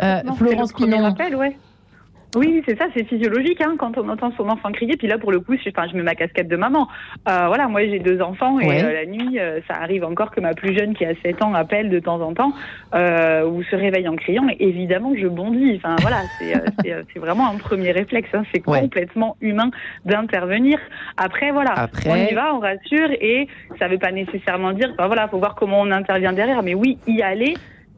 [0.00, 0.22] Hein.
[0.28, 1.04] Euh, Florence Pinon.
[1.04, 1.56] appel, ouais.
[2.36, 4.96] Oui, c'est ça, c'est physiologique hein, quand on entend son enfant crier.
[4.96, 6.86] Puis là, pour le coup, je, je mets ma casquette de maman.
[7.28, 8.84] Euh, voilà, moi j'ai deux enfants et Ouais.
[8.84, 11.54] euh, la nuit, euh, ça arrive encore que ma plus jeune, qui a 7 ans,
[11.54, 12.52] appelle de temps en temps
[12.94, 14.46] euh, ou se réveille en criant.
[14.50, 15.76] Et évidemment, je bondis.
[15.76, 18.28] Enfin voilà, c'est euh, euh, c'est vraiment un premier réflexe.
[18.34, 18.42] hein.
[18.54, 18.80] C'est Ouais.
[18.80, 19.70] complètement humain
[20.04, 20.78] d'intervenir.
[21.16, 25.06] Après, voilà, Après- on y va, on rassure et ça veut pas nécessairement dire, enfin,
[25.06, 26.62] voilà, faut voir comment on intervient derrière.
[26.62, 27.54] Mais oui, y aller.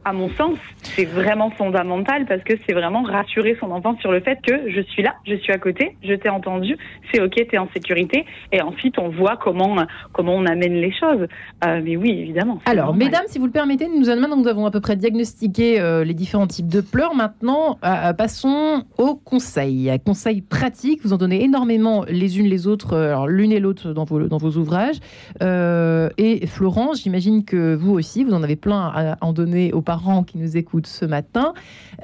[0.08, 4.20] À mon sens, c'est vraiment fondamental parce que c'est vraiment rassurer son enfant sur le
[4.20, 6.76] fait que je suis là, je suis à côté, je t'ai entendu,
[7.12, 8.24] c'est ok, t'es en sécurité.
[8.52, 9.76] Et ensuite, on voit comment
[10.12, 11.26] comment on amène les choses.
[11.66, 12.58] Euh, mais oui, évidemment.
[12.64, 13.06] Alors, normal.
[13.06, 16.46] mesdames, si vous le permettez, nous nous avons à peu près diagnostiqué euh, les différents
[16.46, 17.14] types de pleurs.
[17.14, 19.90] Maintenant, euh, euh, passons aux conseils.
[20.04, 24.04] Conseils pratiques, vous en donnez énormément les unes les autres, euh, l'une et l'autre dans
[24.04, 24.98] vos, dans vos ouvrages.
[25.42, 29.82] Euh, et Florence, j'imagine que vous aussi, vous en avez plein à en donner aux
[29.82, 31.52] parents qui nous écoutent ce matin.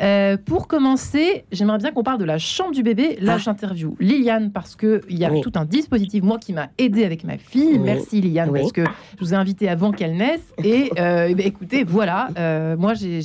[0.01, 3.17] Euh, pour commencer, j'aimerais bien qu'on parle de la chambre du bébé.
[3.21, 3.39] Là, Ah.
[3.39, 5.41] j'interview Liliane parce qu'il y a Oui.
[5.41, 7.73] tout un dispositif, moi, qui m'a aidé avec ma fille.
[7.75, 7.79] Oui.
[7.79, 8.61] Merci Liliane, Oui.
[8.61, 10.43] parce que je vous ai invité avant qu'elle naisse.
[10.63, 13.21] Et euh, eh ben, écoutez, voilà, euh, moi j'ai.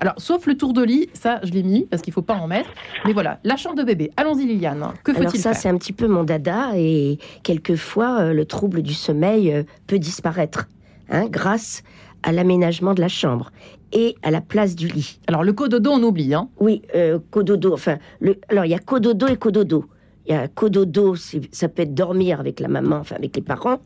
[0.00, 2.46] Alors, sauf le tour de lit, ça je l'ai mis parce qu'il faut pas en
[2.46, 2.70] mettre.
[3.06, 4.10] Mais voilà, la chambre de bébé.
[4.16, 4.84] Allons-y, Liliane.
[5.04, 8.94] Que faut-il ça, faire c'est un petit peu mon dada et quelquefois, le trouble du
[8.94, 10.68] sommeil peut disparaître
[11.10, 11.82] hein, grâce
[12.22, 13.50] à l'aménagement de la chambre
[13.92, 15.20] et à la place du lit.
[15.26, 16.34] Alors, le cododo, on oublie.
[16.34, 16.48] Hein.
[16.58, 17.72] Oui, euh, cododo.
[17.72, 19.86] Enfin, le, alors il y a cododo et cododo.
[20.26, 23.80] Il y a cododo, ça peut être dormir avec la maman, enfin avec les parents.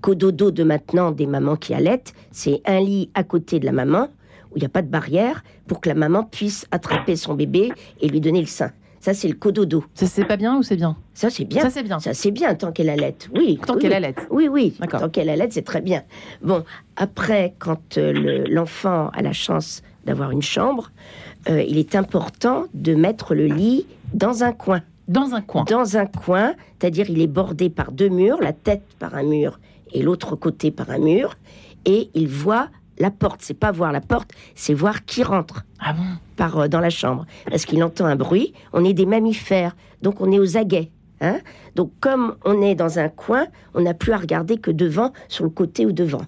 [0.00, 4.08] Cododo de maintenant des mamans qui allaitent, c'est un lit à côté de la maman
[4.50, 7.72] où il n'y a pas de barrière pour que la maman puisse attraper son bébé
[8.00, 8.70] et lui donner le sein.
[9.00, 9.84] Ça, c'est le cododo.
[9.94, 11.62] Ça, c'est pas bien ou c'est bien Ça, c'est bien.
[11.62, 11.98] Ça, c'est bien.
[12.00, 13.14] Ça, c'est bien tant qu'elle allait.
[13.34, 13.58] Oui.
[13.64, 14.14] Tant oui, qu'elle allait.
[14.30, 14.74] Oui, oui.
[14.80, 15.00] D'accord.
[15.00, 16.02] Tant qu'elle allait, c'est très bien.
[16.42, 16.64] Bon,
[16.96, 20.90] après, quand euh, le- l'enfant a la chance d'avoir une chambre,
[21.48, 24.82] euh, il est important de mettre le lit dans un coin.
[25.06, 25.64] Dans un coin.
[25.64, 29.58] Dans un coin, c'est-à-dire il est bordé par deux murs, la tête par un mur
[29.94, 31.36] et l'autre côté par un mur,
[31.86, 32.68] et il voit
[33.00, 33.40] la porte.
[33.42, 36.02] C'est pas voir la porte, c'est voir qui rentre Ah bon?
[36.36, 37.26] Par, euh, dans la chambre.
[37.50, 38.52] Parce qu'il entend un bruit.
[38.72, 40.90] On est des mammifères, donc on est aux aguets.
[41.20, 41.38] Hein
[41.74, 45.42] donc comme on est dans un coin, on n'a plus à regarder que devant, sur
[45.44, 46.22] le côté ou devant.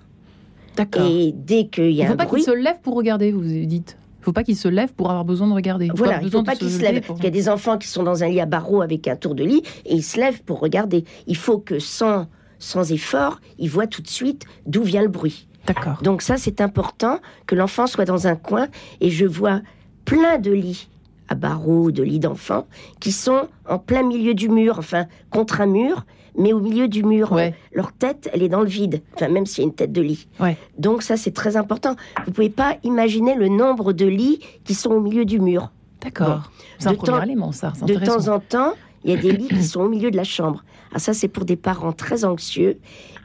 [0.77, 1.07] D'accord.
[1.07, 3.43] Et dès qu'il y Il a faut un pas qu'il se lève pour regarder, vous
[3.43, 3.97] diite.
[4.21, 5.91] Il faut pas qu'il se lève pour avoir besoin de regarder.
[5.95, 7.03] voilà, il besoin faut pas qu'il se lever lève.
[7.05, 9.17] pour- Il y a des enfants qui sont dans un lit à barreaux avec un
[9.17, 11.05] tour de lit et ils se lèvent pour regarder.
[11.27, 12.27] Il faut que sans,
[12.59, 15.47] sans effort, ils voient tout de suite d'où vient le bruit.
[15.75, 15.99] D'accord.
[16.03, 18.69] Donc ça, c'est important que l'enfant soit dans un coin.
[19.01, 19.61] Et je vois
[20.05, 20.89] plein de lits
[21.29, 22.67] à barreaux, de lits d'enfants,
[22.99, 26.05] qui sont en plein milieu du mur, enfin contre un mur,
[26.37, 27.31] mais au milieu du mur.
[27.33, 27.55] Ouais.
[27.73, 30.01] Leur tête, elle est dans le vide, enfin même s'il y a une tête de
[30.03, 30.27] lit.
[30.41, 30.57] Ouais.
[30.79, 31.95] Donc ça, c'est très important.
[32.27, 35.71] Vous pouvez pas imaginer le nombre de lits qui sont au milieu du mur.
[36.03, 36.51] D'accord.
[36.79, 37.73] C'est un De premier temps- élément, ça.
[37.83, 38.73] De temps en temps,
[39.05, 40.65] il y a des lits qui sont au milieu de la chambre.
[40.93, 42.79] Ah ça, c'est pour des parents très anxieux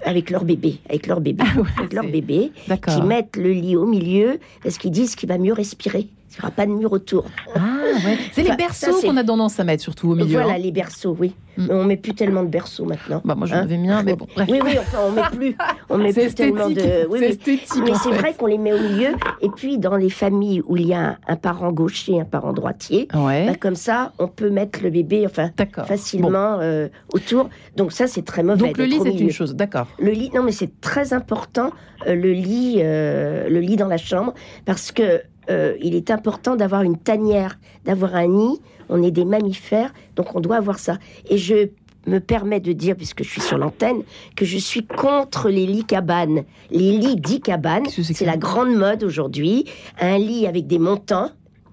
[0.04, 2.52] avec leur bébé, avec leur bébé, Ah ouais, avec leur bébé,
[2.88, 6.08] qui mettent le lit au milieu parce qu'ils disent qu'il va mieux respirer.
[6.32, 7.26] Il n'y aura pas de mur autour.
[7.56, 8.18] Ah, ouais.
[8.32, 10.40] C'est les berceaux qu'on a tendance à mettre surtout au milieu.
[10.40, 10.58] Voilà hein.
[10.58, 11.34] les berceaux, oui.
[11.58, 11.66] Mm.
[11.68, 13.22] Mais on met plus tellement de berceaux maintenant.
[13.24, 14.48] Bah, moi, j'en Hein avais mis un, mais bon, bref.
[14.52, 15.56] Oui, oui, enfin, on met plus,
[15.90, 17.08] on met plus tellement de.
[17.10, 17.80] Oui, c'est.
[17.82, 19.10] Mais c'est vrai qu'on les met au milieu.
[19.42, 22.52] Et puis, dans les familles où il y a un, un parent gaucher, un parent
[22.52, 23.46] droitier, Ouais.
[23.48, 25.50] bah, comme ça, on peut mettre le bébé, enfin,
[25.88, 27.50] facilement euh, autour.
[27.78, 28.60] Donc ça, c'est très mauvais.
[28.60, 29.56] Donc le lit, c'est une chose.
[29.56, 29.88] D'accord.
[30.00, 31.72] Le lit, non, mais c'est très important,
[32.08, 34.34] euh, le lit, euh, le lit dans la chambre,
[34.66, 38.62] parce que euh, il est important d'avoir une tanière, d'avoir un nid.
[38.90, 40.98] On est des mammifères, donc on doit avoir ça.
[41.30, 41.70] Et je
[42.08, 44.04] me permets de dire, puisque je suis sur l'antenne,
[44.36, 46.44] que je suis contre les lits cabanes.
[46.70, 49.66] Les lits dits cabanes, c'est la grande mode aujourd'hui.
[50.00, 51.32] Un lit avec des montants,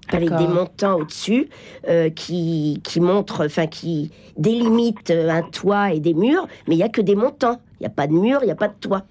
[0.09, 1.49] avec des montants au-dessus,
[1.89, 6.79] euh, qui, qui montrent, enfin, qui délimitent euh, un toit et des murs, mais il
[6.79, 7.61] n'y a que des montants.
[7.81, 9.03] Il n'y a pas de mur, il n'y a pas de toit.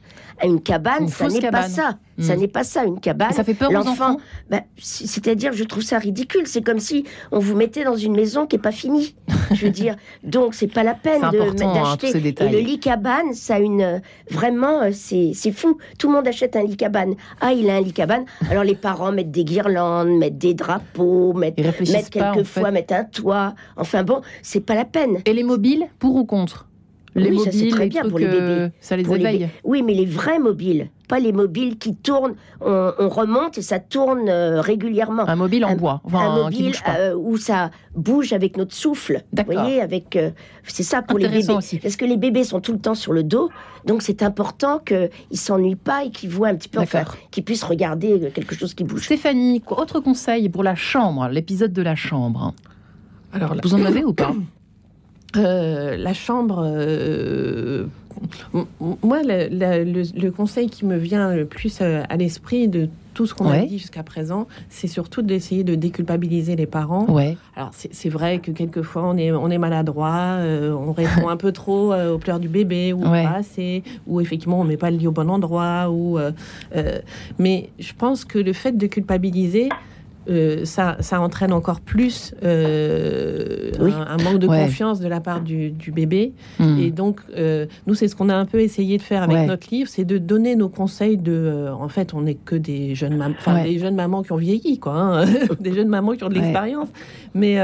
[0.43, 1.97] Une cabane, Une ça n'est pas ça.
[2.19, 2.39] Ça Hmm.
[2.39, 3.31] n'est pas ça, une cabane.
[3.31, 4.17] Ça fait peur aux enfants
[4.49, 6.43] bah, c'est-à-dire, je trouve ça ridicule.
[6.45, 9.15] C'est comme si on vous mettait dans une maison qui est pas finie.
[9.53, 12.17] Je veux dire, donc c'est pas la peine hein, d'acheter.
[12.17, 13.99] Et le lit cabane, ça a une euh,
[14.29, 15.77] vraiment, euh, c'est fou.
[15.97, 17.15] Tout le monde achète un lit cabane.
[17.39, 18.25] Ah, il a un lit cabane.
[18.49, 22.71] Alors les parents mettent des guirlandes, mettent des drapeaux, mettent, mettent en quelquefois fait.
[22.71, 23.55] mettent un toit.
[23.77, 25.19] Enfin bon, c'est pas la peine.
[25.25, 26.67] Et les mobiles, pour ou contre?
[27.13, 28.73] Les Oui, ça, c'est très les bien trucs, pour les euh, bébés.
[28.79, 29.49] ça les Pour éveille.
[29.65, 32.35] Oui, mais les vrais mobiles, pas les mobiles qui tournent.
[32.61, 35.27] On, on remonte et ça tourne euh, régulièrement.
[35.27, 36.95] Un mobile en Un- bois, enfin, un qui mobile bouge pas.
[36.99, 39.15] euh, où ça bouge avec notre souffle.
[39.31, 39.55] Vous D'accord.
[39.55, 40.31] voyez, avec euh,
[40.63, 41.51] c'est ça pour les bébés.
[41.51, 41.79] aussi.
[41.79, 43.49] Parce que les bébés sont tout le temps sur le dos,
[43.85, 47.63] donc c'est important qu'ils s'ennuient pas et qu'ils voient un petit peu, enfin, qu'ils puissent
[47.65, 49.03] regarder euh, quelque chose qui bouge.
[49.03, 52.53] Stéphanie, autre conseil pour la chambre, l'épisode de la chambre?
[53.33, 54.31] Alors, Vous en avez ou pas?
[55.37, 57.85] Euh, la chambre, euh,
[59.03, 59.47] moi, le,
[59.83, 63.49] le- le- conseil qui me vient le plus euh, à l'esprit de tout ce qu'on
[63.49, 67.05] a dit jusqu'à présent, c'est surtout d'essayer de déculpabiliser les parents.
[67.09, 67.35] Ouais.
[67.57, 71.51] Alors, c'est vrai que quelquefois, on est, on est maladroit, euh, on répond un peu
[71.51, 73.23] trop euh, aux pleurs du bébé, ou Ouais.
[73.23, 75.89] pas assez, ou effectivement, on met pas le lit au bon endroit.
[75.89, 76.31] Ou, euh,
[76.75, 76.99] euh,
[77.37, 79.67] mais je pense que le fait de culpabiliser,
[80.29, 83.91] euh, ça, ça entraîne encore plus euh, Oui.
[83.91, 84.65] un, un manque de Ouais.
[84.65, 86.33] confiance de la part du, du bébé.
[86.59, 86.77] Hmm.
[86.79, 89.45] Et donc, euh, nous, c'est ce qu'on a un peu essayé de faire avec Ouais.
[89.45, 91.67] notre livre, c'est de donner nos conseils de.
[91.71, 93.63] en fait, on n'est que des jeunes mamans, enfin Ouais.
[93.63, 95.25] des jeunes mamans qui ont vieilli, quoi, hein,
[95.59, 96.89] des jeunes mamans qui ont de l'expérience.
[97.33, 97.57] Mais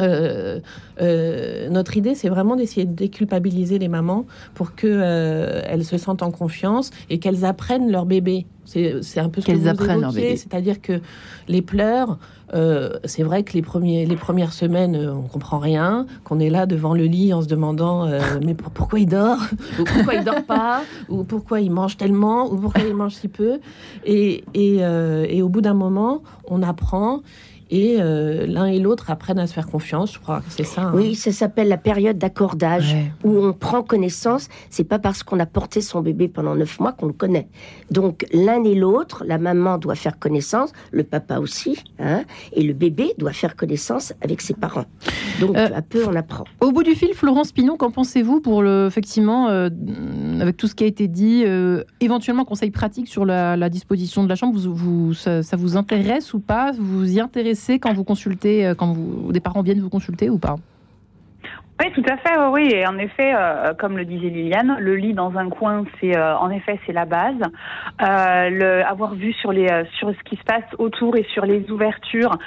[0.00, 0.60] euh,
[1.00, 4.24] euh, notre idée, c'est vraiment d'essayer de déculpabiliser les mamans
[4.54, 8.46] pour que euh, elles se sentent en confiance et qu'elles apprennent leur bébé.
[8.64, 10.36] C'est un peu ce que Qu'elles vous apprennent leur évoquiez, bébé.
[10.36, 11.00] c'est-à-dire que
[11.48, 12.18] les pleurs,
[13.04, 16.94] c'est vrai que les, premiers, les premières semaines, on comprend rien, qu'on est là devant
[16.94, 18.08] le lit en se demandant
[18.44, 19.38] mais pour- pourquoi il dort?
[19.80, 20.82] ou pourquoi il dort pas?
[21.08, 22.50] ou pourquoi il mange tellement?
[22.50, 23.58] ou pourquoi il mange si peu?
[24.06, 27.20] et, et, et au bout d'un moment, on apprend
[27.72, 30.12] et euh, l'un et l'autre apprennent à se faire confiance.
[30.12, 30.82] Je crois que c'est ça.
[30.82, 30.92] hein.
[30.94, 33.10] Oui, ça s'appelle la période d'accordage Ouais.
[33.24, 34.48] où on prend connaissance.
[34.70, 37.48] C'est pas parce qu'on a porté son bébé pendant neuf mois qu'on le connaît.
[37.90, 42.74] Donc l'un et l'autre, la maman doit faire connaissance, le papa aussi, hein, et le
[42.74, 44.84] bébé doit faire connaissance avec ses parents.
[45.40, 46.44] Donc Euh, peu à peu, on apprend.
[46.60, 49.70] Au bout du fil, Florence Pinon, qu'en pensez-vous pour le, effectivement, euh,
[50.42, 54.28] avec tout ce qui a été dit, euh, éventuellement conseil pratique sur la, disposition de
[54.28, 56.72] la chambre, vous, ça, vous intéresse ou pas?
[56.72, 58.96] Vous vous y intéressez quand vous consultez, euh, quand
[59.30, 60.56] des parents viennent vous consulter ou pas?
[61.82, 62.38] Oui, tout à fait.
[62.38, 62.68] Oui, oui.
[62.72, 66.36] Et en effet, euh, comme le disait Liliane, le lit dans un coin, c'est euh,
[66.36, 67.40] en effet c'est la base.
[68.00, 69.66] Euh, le, avoir vu sur les
[69.98, 72.38] sur ce qui se passe autour et sur les ouvertures,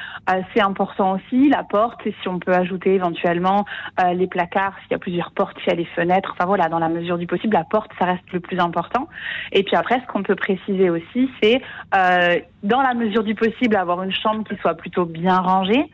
[0.54, 1.50] c'est important aussi.
[1.50, 3.66] La porte, et si on peut ajouter éventuellement
[4.14, 6.34] les placards, s'il y a plusieurs portes, s'il y a les fenêtres.
[6.34, 9.08] Enfin voilà, dans la mesure du possible, la porte, ça reste le plus important.
[9.52, 11.62] Et puis après, ce qu'on peut préciser aussi, c'est
[12.64, 15.86] dans la mesure du possible, avoir une chambre qui soit plutôt bien rangée,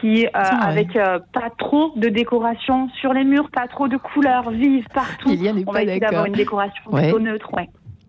[0.00, 0.94] qui avec
[1.32, 5.28] pas trop de décoration sur les murs, pas trop de couleurs vives partout.
[5.28, 7.02] Liliane n'est On pas va essayer d'avoir une décoration Ouais.
[7.02, 7.68] plutôt neutre, ouais.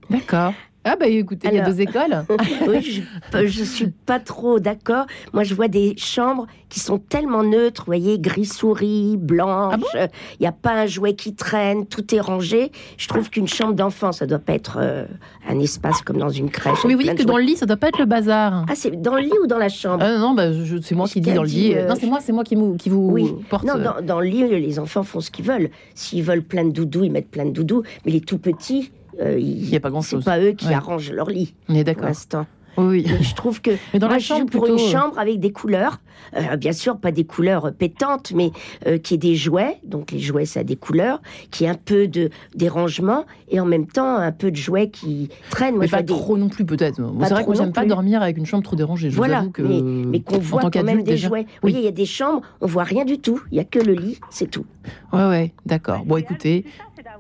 [0.10, 0.54] D'accord.
[0.86, 2.26] Ah bah écoutez, il y a deux écoles.
[2.68, 5.06] oui, je, je suis pas trop d'accord.
[5.34, 9.76] Moi, je vois des chambres qui sont tellement neutres, vous voyez, gris souris, blanche.
[9.96, 10.08] Ah
[10.40, 12.72] Il n'y a pas un jouet qui traîne, tout est rangé.
[12.98, 15.06] Je trouve qu'une chambre d'enfant, ça doit pas être euh,
[15.48, 16.84] un espace comme dans une crèche.
[16.86, 18.66] Mais vous dites que dans le lit, ça doit pas être le bazar.
[18.70, 20.04] Ah, c'est dans le lit ou dans la chambre?
[20.06, 20.48] Ah non, bah,
[20.82, 21.74] c'est moi qui dis dans le lit.
[21.76, 23.34] euh, non, c'est moi, c'est moi qui, vous- qui vous Oui.
[23.50, 23.64] porte.
[23.66, 25.70] Non, euh, dans, dans le lit, les enfants font ce qu'ils veulent.
[25.96, 27.84] S'ils veulent plein de doudous, ils mettent plein de doudous.
[28.06, 28.92] Mais les tout petits,
[29.22, 30.24] euh, il n'y a pas grand-chose.
[30.24, 30.74] C'est pas eux qui Ouais.
[30.74, 31.54] arrangent leur lit.
[31.70, 32.06] On est Pour d'accord.
[32.06, 32.46] l'instant.
[32.76, 33.06] Oui.
[33.22, 35.40] Je trouve que Mais dans moi, la je chambre, pour plutôt, une euh, chambre avec
[35.40, 36.00] des couleurs,
[36.36, 38.52] Euh, bien sûr pas des couleurs pétantes, mais
[38.88, 39.78] euh, qui est des jouets.
[39.84, 41.22] Donc les jouets, ça a des couleurs,
[41.52, 45.30] qui est un peu de dérangement et en même temps un peu de jouets qui
[45.52, 45.76] traînent.
[45.76, 46.96] Moi, Mais je pas des- trop non plus, peut-être.
[46.96, 49.10] C'est vrai que moi, j'aime pas dormir avec une chambre trop dérangée.
[49.12, 49.62] Je Voilà, vous avoue que.
[49.62, 51.28] mais, mais qu'on voit quand même des déjà.
[51.28, 51.46] jouets.
[51.62, 51.74] Oui.
[51.76, 53.42] il y a des chambres, on voit rien du tout.
[53.52, 54.66] Il y a que le lit, c'est tout.
[55.12, 56.04] Ouais, ouais, d'accord.
[56.06, 56.66] Bon, écoutez.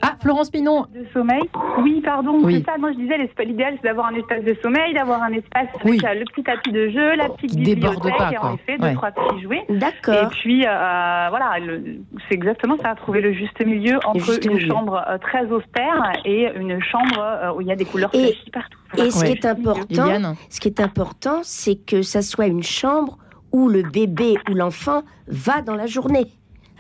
[0.01, 0.85] Ah, Florence Pinon.
[0.93, 1.41] de sommeil.
[1.79, 2.55] Oui, pardon, Oui.
[2.65, 2.77] c'est ça.
[2.77, 5.99] Moi, je disais, l'idéal, c'est d'avoir un espace de sommeil, d'avoir un espace avec Oui.
[6.03, 8.93] euh, le petit tapis de jeu, la petite bibliothèque, pas, et en effet, deux, Ouais.
[8.95, 9.65] trois petits jouets.
[9.69, 10.29] Et D'accord.
[10.31, 11.83] puis, euh, voilà, le-
[12.27, 14.67] c'est exactement ça, trouver le juste milieu entre juste une milieu.
[14.67, 18.27] chambre euh, très austère et une chambre euh, où il y a des couleurs Et-
[18.33, 18.79] flashy partout.
[18.97, 19.25] Et ce Ouais.
[19.27, 23.17] qui est important, Liliane ce qui est important, c'est que ça soit une chambre
[23.51, 26.25] où le bébé ou l'enfant va dans la journée.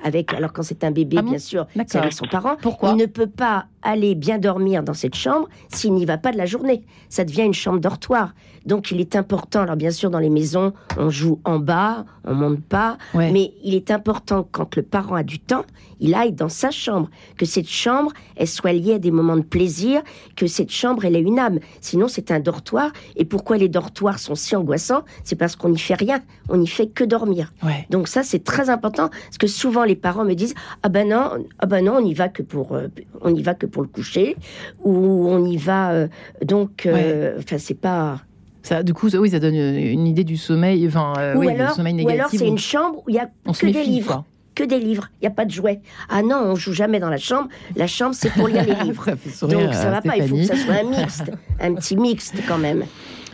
[0.03, 2.55] Avec, alors quand c'est un bébé, Ah bon bien sûr, c'est avec son parent.
[2.61, 6.31] Pourquoi Il ne peut pas aller bien dormir dans cette chambre s'il n'y va pas
[6.31, 6.83] de la journée.
[7.09, 8.33] Ça devient une chambre dortoir.
[8.65, 12.33] Donc il est important, alors bien sûr dans les maisons, on joue en bas, on
[12.33, 13.29] monte pas, Ouais.
[13.31, 15.65] mais il est important quand le parent a du temps,
[15.99, 19.41] il aille dans sa chambre, que cette chambre, elle soit liée à des moments de
[19.41, 20.01] plaisir,
[20.37, 21.59] que cette chambre, elle ait une âme.
[21.81, 22.91] Sinon, c'est un dortoir.
[23.15, 25.03] Et pourquoi les dortoirs sont si angoissants?
[25.23, 27.53] C'est parce qu'on n'y fait rien, on n'y fait que dormir.
[27.63, 27.85] Ouais.
[27.89, 31.45] Donc ça, c'est très important, parce que souvent les parents me disent ah ben non,
[31.59, 32.87] ah ben non, on y va que pour, euh,
[33.21, 34.37] on y va que pour le coucher,
[34.83, 36.07] ou on y va euh,
[36.43, 38.21] donc, euh, enfin c'est pas.
[38.61, 41.49] Ça, du coup, ça, oui, ça donne une idée du sommeil, enfin, euh, ou oui,
[41.49, 43.83] alors, sommeil ou alors c'est une chambre où il y a on que se des
[43.83, 44.13] livres.
[44.13, 44.25] quoi.
[44.55, 45.81] Que des livres, il n'y a pas de jouets.
[46.09, 47.49] Ah non, on joue jamais dans la chambre.
[47.75, 49.03] La chambre, c'est pour lire les livres.
[49.03, 51.31] Ça fait sourire, Donc ça euh, va pas, il faut que ça soit un mixte,
[51.59, 52.85] un petit mixte quand même.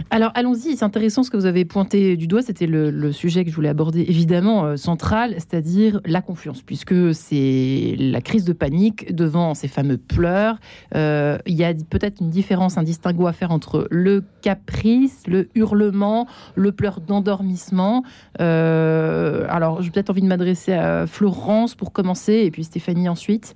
[0.10, 3.50] Alors allons-y, c'est intéressant ce que vous avez pointé du doigt, c'était le, sujet que
[3.50, 9.14] je voulais aborder évidemment euh, central, c'est-à-dire la confiance, puisque c'est la crise de panique
[9.14, 10.60] devant ces fameux pleurs.
[10.96, 15.50] Euh, Il y a peut-être une différence, un distinguo à faire entre le caprice, le
[15.56, 18.04] hurlement, le pleur d'endormissement.
[18.40, 23.56] Euh, alors j'ai peut-être envie de m'adresser à Florence pour commencer, et puis Stéphanie ensuite.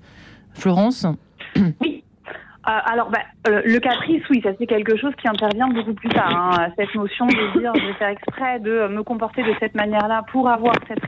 [0.54, 1.06] Florence
[1.82, 1.93] Oui.
[2.66, 6.08] Euh, alors, bah, euh, le caprice, oui, ça c'est quelque chose qui intervient beaucoup plus
[6.10, 6.34] tard.
[6.34, 6.72] hein.
[6.78, 10.50] Cette notion de dire, je vais faire exprès de me comporter de cette manière-là pour
[10.50, 11.02] avoir cette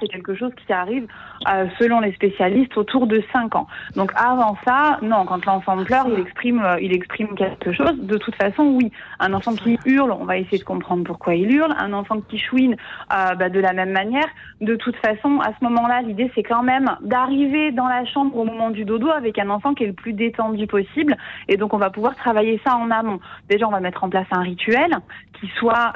[0.00, 1.06] c'est quelque chose qui arrive,
[1.48, 3.66] euh, selon les spécialistes, autour de 5 ans.
[3.96, 7.98] Donc avant ça, non, quand l'enfant pleure, il exprime, euh, il exprime quelque chose.
[7.98, 11.50] De toute façon, oui, un enfant qui hurle, on va essayer de comprendre pourquoi il
[11.52, 11.74] hurle.
[11.78, 12.76] Un enfant qui chouine,
[13.12, 14.26] euh, bah, de la même manière.
[14.60, 18.44] De toute façon, à ce moment-là, l'idée c'est quand même d'arriver dans la chambre au
[18.44, 21.16] moment du dodo avec un enfant qui est le plus détendu possible.
[21.48, 23.20] Et donc on va pouvoir travailler ça en amont.
[23.48, 24.90] Déjà, on va mettre en place un rituel
[25.40, 25.92] qui soit,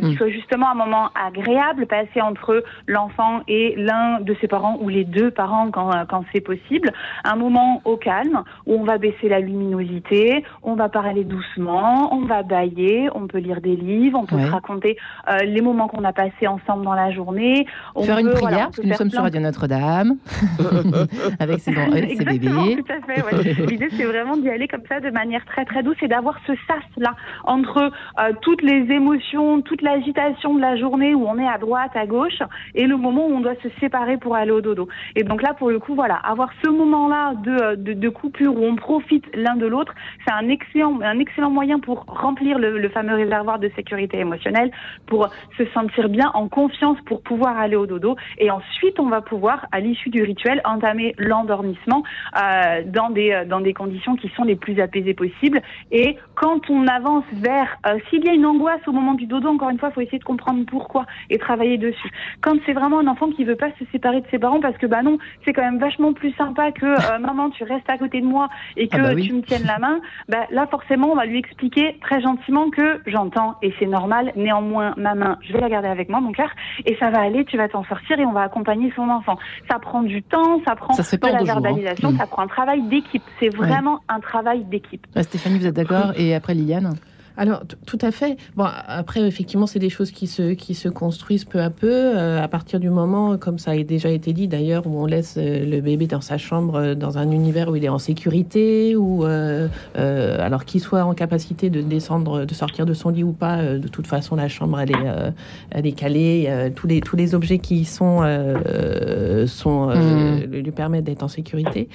[0.00, 0.16] qui Mm.
[0.16, 5.04] soit justement un moment agréable, passé entre l'enfant et l'un de ses parents ou les
[5.04, 6.90] deux parents quand, euh, quand c'est possible.
[7.24, 12.24] Un moment au calme où on va baisser la luminosité, on va parler doucement, on
[12.26, 14.44] va bailler, on peut lire des livres, on peut Ouais.
[14.46, 14.96] raconter
[15.28, 17.66] euh, les moments qu'on a passés ensemble dans la journée.
[17.94, 20.14] On Faire une prière, voilà, parce que nous sommes sur plein Radio Notre-Dame,
[21.40, 22.82] avec ses, avec ses Exactement, bébés.
[22.82, 23.22] tout à fait.
[23.22, 23.66] ouais.
[23.66, 26.52] L'idée, c'est vraiment d'y aller comme ça de manière très très douce et d'avoir ce
[26.66, 27.14] sas-là
[27.44, 27.78] entre
[28.20, 32.06] euh, toutes les émotions, toute l'agitation de la journée où on est à droite, à
[32.06, 32.40] gauche,
[32.74, 34.88] et le moment où on doit se séparer pour aller au dodo.
[35.16, 38.64] Et donc là, pour le coup, voilà, avoir ce moment-là de, de, de coupure où
[38.64, 39.94] on profite l'un de l'autre,
[40.26, 44.70] c'est un excellent, un excellent moyen pour remplir le, fameux réservoir de sécurité émotionnelle,
[45.06, 48.16] pour se sentir bien, en confiance, pour pouvoir aller au dodo.
[48.38, 52.02] Et ensuite, on va pouvoir, à l'issue du rituel, entamer l'endormissement
[52.36, 55.60] euh, dans des euh, dans des conditions qui sont les plus apaisées possibles.
[55.90, 59.48] Et quand on avance vers, euh, s'il y a une angoisse au moment du dodo,
[59.48, 62.10] encore une fois, il faut essayer de comprendre pourquoi et travailler dessus.
[62.40, 64.86] Quand c'est vraiment un enfant qui veut pas se séparer de ses parents parce que
[64.86, 68.20] bah non, c'est quand même vachement plus sympa que euh, maman, tu restes à côté
[68.20, 69.26] de moi et que Ah bah oui.
[69.28, 70.00] tu me tiennes la main.
[70.28, 74.32] Bah là, forcément, on va lui expliquer très gentiment que j'entends et c'est normal.
[74.36, 76.50] Néanmoins, ma main, je vais la garder avec moi, mon cœur,
[76.86, 77.44] et ça va aller.
[77.44, 79.38] Tu vas t'en sortir et on va accompagner son enfant.
[79.70, 81.60] Ça prend du temps, ça prend Ça se fait pas de la jours, hein.
[81.60, 82.16] verbalisation, Mm.
[82.18, 83.22] ça prend un travail d'équipe.
[83.38, 85.06] C'est vraiment un travail d'équipe.
[85.16, 86.94] Ouais, Stéphanie, vous êtes d'accord Et après Liliane?
[87.36, 88.36] Alors, tout à fait.
[88.56, 92.42] Bon, après, effectivement, c'est des choses qui se, qui se construisent peu à peu, euh,
[92.42, 95.64] à partir du moment, comme ça a déjà été dit d'ailleurs, où on laisse euh,
[95.64, 99.24] le bébé dans sa chambre, euh, dans un univers où il est en sécurité, où,
[99.24, 103.32] euh, euh, alors qu'il soit en capacité de descendre, de sortir de son lit ou
[103.32, 105.30] pas, euh, de toute façon la chambre elle est, euh,
[105.70, 106.46] elle est calée.
[106.48, 111.22] euh, tous les tous les objets qui y sont euh, sont euh, lui permettent d'être
[111.22, 111.88] en sécurité.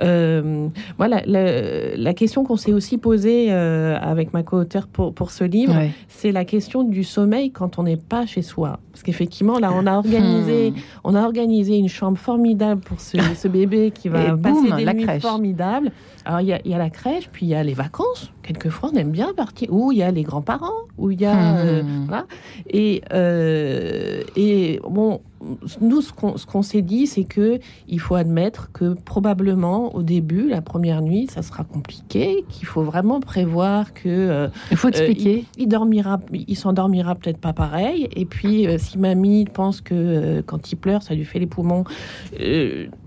[0.00, 0.68] Euh,
[0.98, 5.44] voilà, la, la question qu'on s'est aussi posée euh, avec ma co-auteure pour, pour ce
[5.44, 5.90] livre, Ouais.
[6.08, 8.78] c'est la question du sommeil quand on n'est pas chez soi.
[8.92, 10.74] Parce qu'effectivement, là, on a organisé, Hmm.
[11.04, 14.76] on a organisé une chambre formidable pour ce, ce bébé qui va Et boum, passer
[14.76, 15.22] des la nuits crèche.
[15.22, 15.90] formidables.
[16.24, 18.30] Alors, il y, a- il y a la crèche, puis il y a les vacances.
[18.42, 19.72] Quelquefois, on aime bien partir.
[19.72, 21.34] Ou il y a les grands-parents, ou il y a...
[21.34, 21.56] Hmm.
[21.58, 22.26] euh, voilà.
[22.68, 25.20] Et, euh, et bon,
[25.80, 30.02] nous, ce qu'on ce qu'on s'est dit, c'est que il faut admettre que probablement au
[30.02, 34.88] début, la première nuit, ça sera compliqué, qu'il faut vraiment prévoir que euh, Il faut
[34.88, 35.46] expliquer.
[35.56, 38.08] il, il dormira, il s'endormira peut-être pas pareil.
[38.14, 41.46] Et puis, euh, si mamie pense que euh, quand il pleure, ça lui fait les
[41.46, 41.84] poumons.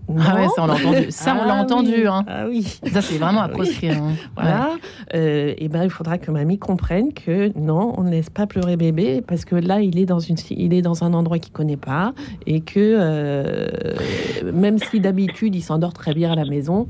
[0.07, 1.05] Ah ouais, ça on l'a entendu.
[1.09, 1.93] Ça on l'a Ah entendu.
[1.97, 2.07] oui.
[2.07, 2.25] Hein.
[2.27, 2.63] Ah oui.
[2.91, 3.53] Ça c'est vraiment à Oui.
[3.53, 3.97] proscrire.
[4.01, 4.13] hein.
[4.35, 4.69] Voilà.
[5.15, 8.77] Euh, et ben, il faudra que mamie comprenne que non, on ne laisse pas pleurer
[8.77, 11.77] bébé parce que là, il est dans une, il est dans un endroit qu'il connaît
[11.77, 12.13] pas
[12.45, 13.67] et que euh,
[14.53, 16.87] même si d'habitude il s'endort très bien à la maison.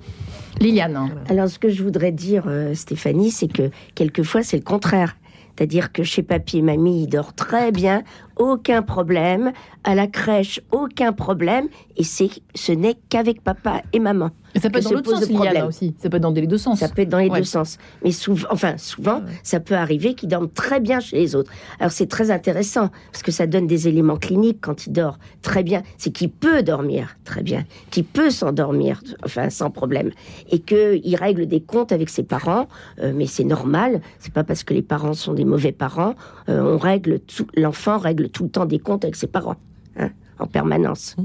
[0.60, 1.10] Liliane.
[1.30, 5.18] Alors, ce que je voudrais dire, euh, Stéphanie, c'est que quelquefois, c'est le contraire.
[5.58, 8.04] C'est-à-dire que chez papy et mamie, il dort très bien,
[8.38, 9.52] aucun problème.
[9.84, 11.68] À la crèche, aucun problème.
[11.98, 14.32] Et c'est, ce n'est qu'avec papa et maman.
[14.56, 15.66] Ça peut être dans l'autre sens, problème.
[15.68, 15.94] aussi.
[16.00, 16.80] Ça peut être dans les deux sens.
[16.80, 17.40] Ça peut être dans les Ouais.
[17.40, 17.78] deux sens.
[18.06, 21.52] Mais souvent, enfin, souvent, ça peut arriver qu'ils dorment très bien chez les autres.
[21.80, 25.62] Alors, c'est très intéressant parce que ça donne des éléments cliniques quand il dort très
[25.62, 25.84] bien.
[25.98, 30.12] C'est qu'il peut dormir très bien, qu'il peut s'endormir, enfin, sans problème.
[30.50, 32.68] Et qu'il règle des comptes avec ses parents.
[33.02, 34.00] Euh, mais c'est normal.
[34.20, 36.16] C'est pas parce que les parents sont des mauvais parents.
[36.48, 39.58] Euh, on règle tout, l'enfant règle tout le temps des comptes avec ses parents,
[39.98, 40.10] hein,
[40.40, 41.16] en permanence.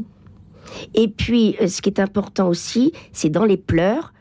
[0.94, 4.12] Et puis, euh, ce qui est important aussi, c'est dans les pleurs.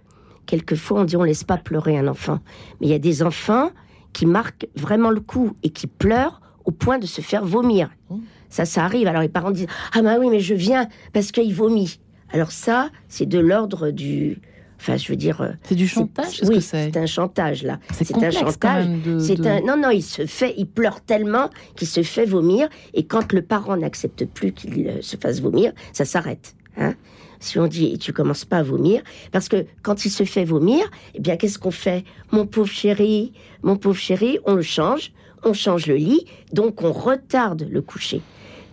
[0.46, 2.40] Quelquefois, on dit on laisse pas pleurer un enfant.
[2.80, 3.72] Mais il y a des enfants
[4.14, 7.90] qui marquent vraiment le coup et qui pleurent au point de se faire vomir.
[8.50, 9.08] Ça, ça arrive.
[9.08, 12.00] Alors les parents disent Ah, bah oui, mais je viens parce qu'il vomit.
[12.32, 14.40] Alors ça, c'est de l'ordre du.
[14.80, 15.42] Enfin, je veux dire.
[15.42, 17.80] euh, C'est du chantage Oui, que c'est c'est un chantage, là.
[17.92, 18.88] C'est un chantage.
[18.88, 19.60] de- C'est un.
[19.62, 20.54] Non, non, il se fait.
[20.58, 22.70] Il pleure tellement qu'il se fait vomir.
[22.94, 26.56] Et quand le parent n'accepte plus qu'il euh, se fasse vomir, ça s'arrête.
[26.78, 26.94] Hein
[27.42, 29.02] si on dit, tu commences pas à vomir,
[29.32, 30.84] parce que quand il se fait vomir,
[31.16, 32.04] eh bien, qu'est-ce qu'on fait?
[32.34, 33.32] Mon pauvre chéri,
[33.64, 35.14] mon pauvre chéri, on le change,
[35.46, 38.22] on change le lit, donc on retarde le coucher.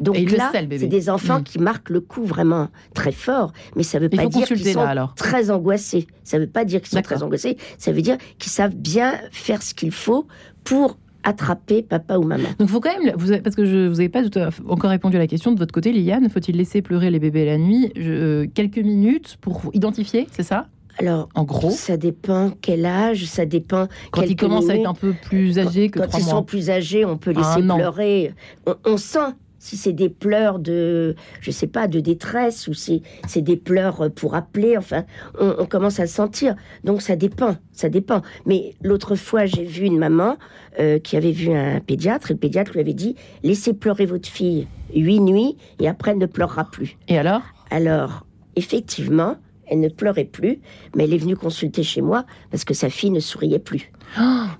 [0.01, 1.45] Donc Et là, c'est des enfants Mm.
[1.45, 4.85] qui marquent le coup vraiment très fort, mais ça veut Il pas dire qu'ils sont
[5.17, 6.07] très angoissés.
[6.25, 9.63] Ça veut pas dire qu'ils sont très angoissés, ça veut dire qu'ils savent bien faire
[9.63, 10.27] ce qu'il faut
[10.65, 12.49] pour attraper papa ou maman.
[12.59, 14.63] Donc faut quand même, vous avez- parce que je, vous n'avez pas tout à fait
[14.69, 17.59] encore répondu à la question de votre côté, Liliane, faut-il laisser pleurer les bébés la
[17.59, 20.69] nuit Je- euh, Quelques minutes pour identifier, c'est ça?
[20.99, 23.87] Alors, En gros, ça dépend quel âge, ça dépend.
[24.13, 26.33] quand ils commencent à être un peu plus âgés que Quand trois ils mois.
[26.35, 28.33] sont plus âgés, on peut laisser pleurer.
[28.67, 29.19] On, on sent
[29.67, 34.13] si c'est des pleurs de, je sais pas, de détresse ou si c'est des pleurs
[34.15, 34.77] pour appeler.
[34.77, 35.05] Enfin,
[35.41, 36.55] on, on commence à le sentir.
[36.85, 38.23] Donc ça dépend, ça dépend.
[38.47, 40.37] Mais l'autre fois, j'ai vu une maman
[40.79, 44.29] euh, qui avait vu un pédiatre et le pédiatre lui avait dit laissez pleurer votre
[44.29, 46.97] fille huit nuits et après elle ne pleurera plus.
[47.09, 47.43] Et alors?
[47.71, 49.35] Alors, effectivement.
[49.69, 50.61] Elle ne pleurait plus,
[50.95, 53.91] mais elle est venue consulter chez moi parce que sa fille ne souriait plus.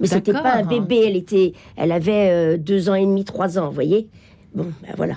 [0.01, 3.57] Mais c'était pas un bébé, elle était, elle avait euh, deux ans et demi, trois
[3.57, 4.09] ans, vous voyez?
[4.57, 5.17] Bon, ben voilà.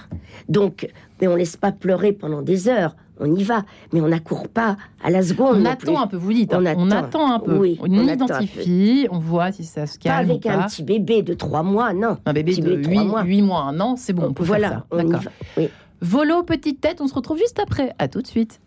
[0.49, 0.87] Donc,
[1.19, 2.95] mais on laisse pas pleurer pendant des heures.
[3.21, 5.57] On y va, mais on n'accourt pas à la seconde.
[5.61, 5.95] On attend plus.
[5.97, 6.53] un peu, vous dites.
[6.53, 6.89] On On, attend.
[6.91, 7.57] attend un peu.
[7.57, 10.63] Oui, on, identifie, on voit si ça se Pas calme avec ou un pas.
[10.67, 12.17] petit bébé de trois mois, non.
[12.25, 13.23] Un bébé petit de bébé de trois 8, mois.
[13.23, 14.85] 8 mois, un an, c'est bon, on peut voilà, faire ça.
[14.91, 15.21] on y D'accord.
[15.23, 15.31] va.
[15.57, 15.69] Oui.
[16.01, 17.93] Volo, petite tête, on se retrouve juste après.
[17.99, 18.61] À tout de suite.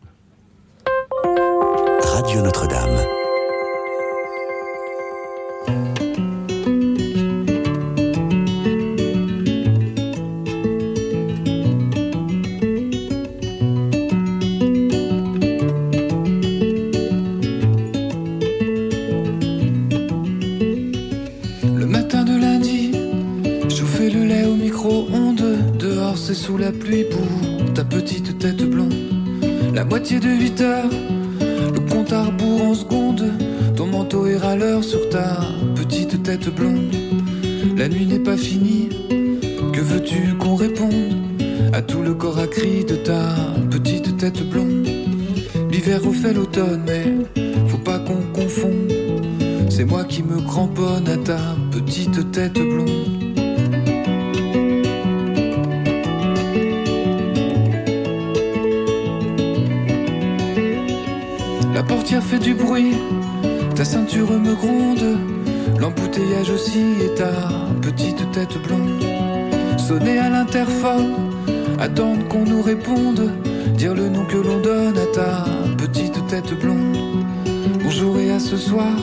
[2.02, 3.21] Radio Notre-Dame.
[26.34, 28.94] Sous la pluie pour ta petite tête blonde.
[29.74, 30.90] La moitié de 8 heures,
[31.40, 33.30] le compte à rebours en secondes.
[33.76, 35.40] Ton manteau est râleur sur ta
[35.76, 36.90] petite tête blonde.
[37.76, 38.88] La nuit n'est pas finie,
[39.72, 41.12] que veux-tu qu'on réponde
[41.74, 43.36] à tout le corps à cri de ta
[43.70, 44.88] petite tête blonde?
[45.70, 47.04] L'hiver refait l'automne, mais
[47.68, 48.92] faut pas qu'on confonde.
[49.68, 51.38] C'est moi qui me cramponne à ta
[51.70, 53.21] petite tête blonde.
[62.02, 62.96] Portière fait du bruit,
[63.76, 65.20] Ta ceinture me gronde,
[65.78, 67.30] l'embouteillage aussi et ta
[67.80, 69.04] petite tête blonde.
[69.78, 71.12] Sonner à l'interphone,
[71.78, 73.30] attendre qu'on nous réponde,
[73.76, 75.44] dire le nom que l'on donne à ta
[75.78, 76.98] petite tête blonde.
[77.84, 78.96] Bonjour et à ce soir,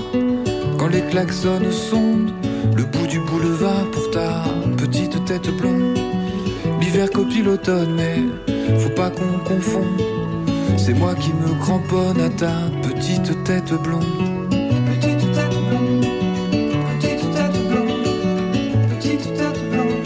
[0.78, 2.34] quand les klaxons sondent
[2.76, 4.44] le bout du boulevard pour ta
[4.76, 5.98] petite tête blonde.
[6.82, 8.18] L'hiver copie l'automne, mais
[8.78, 10.02] faut pas qu'on confonde.
[10.76, 14.04] C'est moi qui me cramponne à ta petite tête blonde.
[14.50, 16.06] Petite tête blonde,
[17.00, 18.04] petite tête blonde,
[18.90, 20.06] petite tête blonde,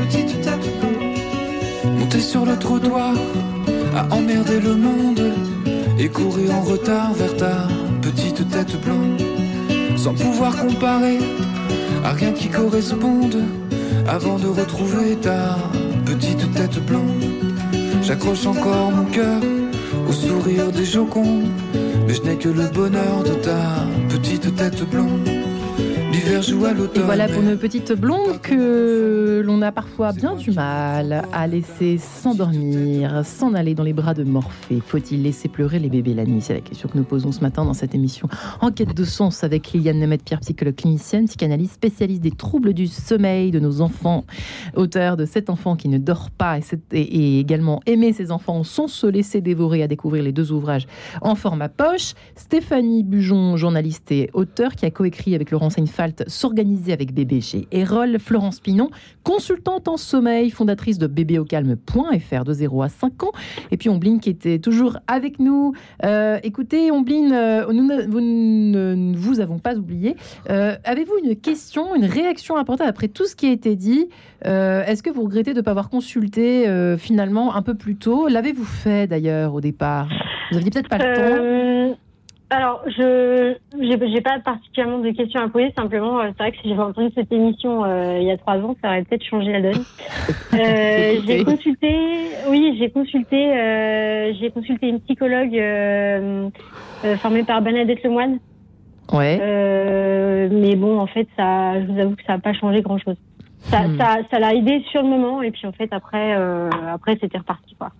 [0.00, 1.98] petite tête blonde.
[1.98, 3.12] Monter sur le trottoir,
[3.96, 5.32] à emmerder le monde
[5.98, 7.66] et courir en retard vers ta
[8.02, 9.20] petite tête blonde,
[9.96, 11.18] sans pouvoir comparer
[12.04, 13.42] à rien qui corresponde
[14.08, 15.58] avant de retrouver ta
[16.04, 17.24] petite tête blonde.
[18.02, 19.40] J'accroche encore mon cœur
[20.08, 21.48] au sourire des jocondes,
[22.06, 25.45] mais je n'ai que le bonheur de ta petite tête blonde.
[26.12, 31.46] Et voilà pour mais- une petite blonde que l'on a parfois bien du mal à
[31.46, 34.80] laisser s'endormir, s'en aller dans les bras de Morphée.
[34.84, 36.40] Faut-il laisser pleurer les bébés la nuit?
[36.40, 38.28] C'est la question que nous posons ce matin dans cette émission
[38.60, 43.58] Enquête de sens avec Liliane Nemeth-Pierre, psychologue clinicienne, psychanalyste, spécialiste des troubles du sommeil de
[43.60, 44.24] nos enfants,
[44.74, 46.58] auteur de Cet enfant qui ne dort pas
[46.92, 50.86] et, également Aimer ses enfants sans se laisser dévorer à découvrir les deux ouvrages
[51.20, 52.14] en format poche.
[52.36, 55.70] Stéphanie Bujon, journaliste et auteur, qui a coécrit avec Laurent
[56.26, 58.18] S'organiser avec bébé chez Erol.
[58.18, 58.90] Florence Pinon,
[59.22, 63.32] consultante en sommeil, fondatrice de bébéaucalme.fr de 0 à 5 ans.
[63.70, 65.72] Et puis Ombline qui était toujours avec nous.
[66.04, 70.16] Euh, écoutez, Ombline, euh, nous ne vous, ne- vous avons pas oublié.
[70.50, 74.08] Euh, Avez-vous une question, une réaction importante après tout ce qui a été dit?
[74.44, 76.66] Est-ce que vous regrettez de ne pas avoir consulté
[76.98, 78.28] finalement un peu plus tôt?
[78.28, 80.08] L'avez-vous fait d'ailleurs au départ?
[80.52, 81.98] Vous aviez peut-être pas le temps.
[82.48, 85.72] Alors, je j'ai j'ai pas particulièrement de questions à poser.
[85.76, 88.58] Simplement, euh, c'est vrai que si j'avais entendu cette émission euh, il y a trois
[88.58, 89.84] ans, ça aurait peut-être changé la donne.
[90.54, 91.96] Euh, j'ai consulté,
[92.48, 95.60] oui, j'ai consulté, euh, j'ai consulté une psychologue
[97.20, 98.38] formée par Bernadette Lemoine.
[99.12, 99.38] Ouais.
[100.48, 103.16] Mais bon, en fait, ça, je vous avoue que ça n'a pas changé grand-chose.
[103.62, 103.98] Ça, Hmm.
[103.98, 106.32] ça, ça l'a aidé sur le moment, et puis en fait, après,
[106.92, 107.90] après, c'était reparti, quoi.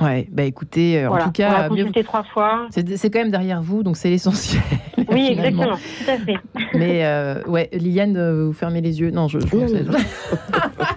[0.00, 1.24] Ouais, bah écoutez, euh, Voilà.
[1.24, 2.66] en tout On cas, l'a mieux- consulté trois fois.
[2.70, 4.62] c'est c'est quand même derrière vous, donc c'est l'essentiel.
[5.08, 6.36] Oui, exactement, tout à fait.
[6.74, 9.10] Mais euh, ouais, Liliane, euh, vous fermez les yeux.
[9.12, 9.38] Non, je.
[9.38, 9.46] je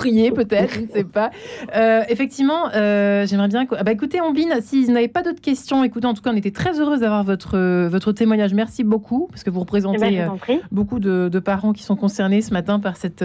[0.00, 1.30] Priez peut-être, je ne sais pas.
[1.76, 3.66] Euh, effectivement, euh, j'aimerais bien.
[3.76, 6.36] Ah bah, écoutez, Ambline, si vous n'avez pas d'autres questions, écoutez, en tout cas, on
[6.36, 8.54] était très heureuse d'avoir votre, euh, votre témoignage.
[8.54, 10.60] Merci beaucoup, parce que vous Eh représentez ben, je euh, vous en prie.
[10.72, 13.22] beaucoup de, de parents qui sont concernés ce matin par cette,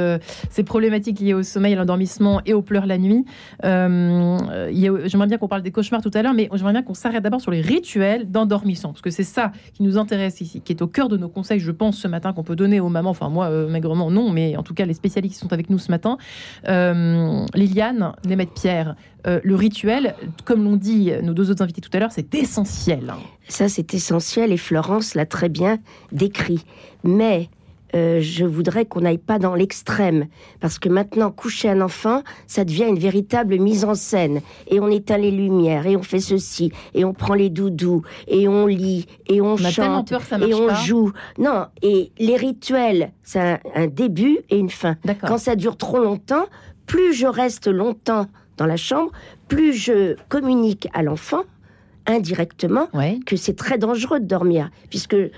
[0.49, 3.23] ces problématiques liées au sommeil, à l'endormissement et aux pleurs la nuit.
[3.63, 4.37] Euh,
[5.05, 7.39] j'aimerais bien qu'on parle des cauchemars tout à l'heure, mais j'aimerais bien qu'on s'arrête d'abord
[7.39, 10.87] sur les rituels d'endormissement, parce que c'est ça qui nous intéresse ici, qui est au
[10.87, 13.11] cœur de nos conseils, je pense, ce matin, qu'on peut donner aux mamans.
[13.11, 15.89] Enfin, moi, maigrement, non, mais en tout cas, les spécialistes qui sont avec nous ce
[15.89, 16.17] matin.
[16.67, 18.95] Euh, Liliane, Németh Pierre,
[19.27, 23.13] euh, le rituel, comme l'ont dit nos deux autres invités tout à l'heure, c'est essentiel.
[23.47, 25.79] Ça, c'est essentiel et Florence l'a très bien
[26.11, 26.65] décrit.
[27.03, 27.49] Mais
[27.93, 30.25] euh, je voudrais qu'on n'aille pas dans l'extrême,
[30.59, 34.41] parce que maintenant, coucher un enfant, ça devient une véritable mise en scène.
[34.67, 38.47] Et on éteint les lumières, et on fait ceci, et on prend les doudous, et
[38.47, 40.73] on lit, et on, chante, et on pas.
[40.75, 41.11] joue.
[41.37, 44.95] Non, et les rituels, c'est un, un début et une fin.
[45.21, 46.45] Quand ça dure trop longtemps,
[46.85, 48.27] plus je reste longtemps
[48.57, 49.11] dans la chambre,
[49.47, 51.43] plus je communique à l'enfant
[52.07, 53.19] indirectement Ouais.
[53.25, 55.29] que c'est très dangereux de dormir, puisque euh,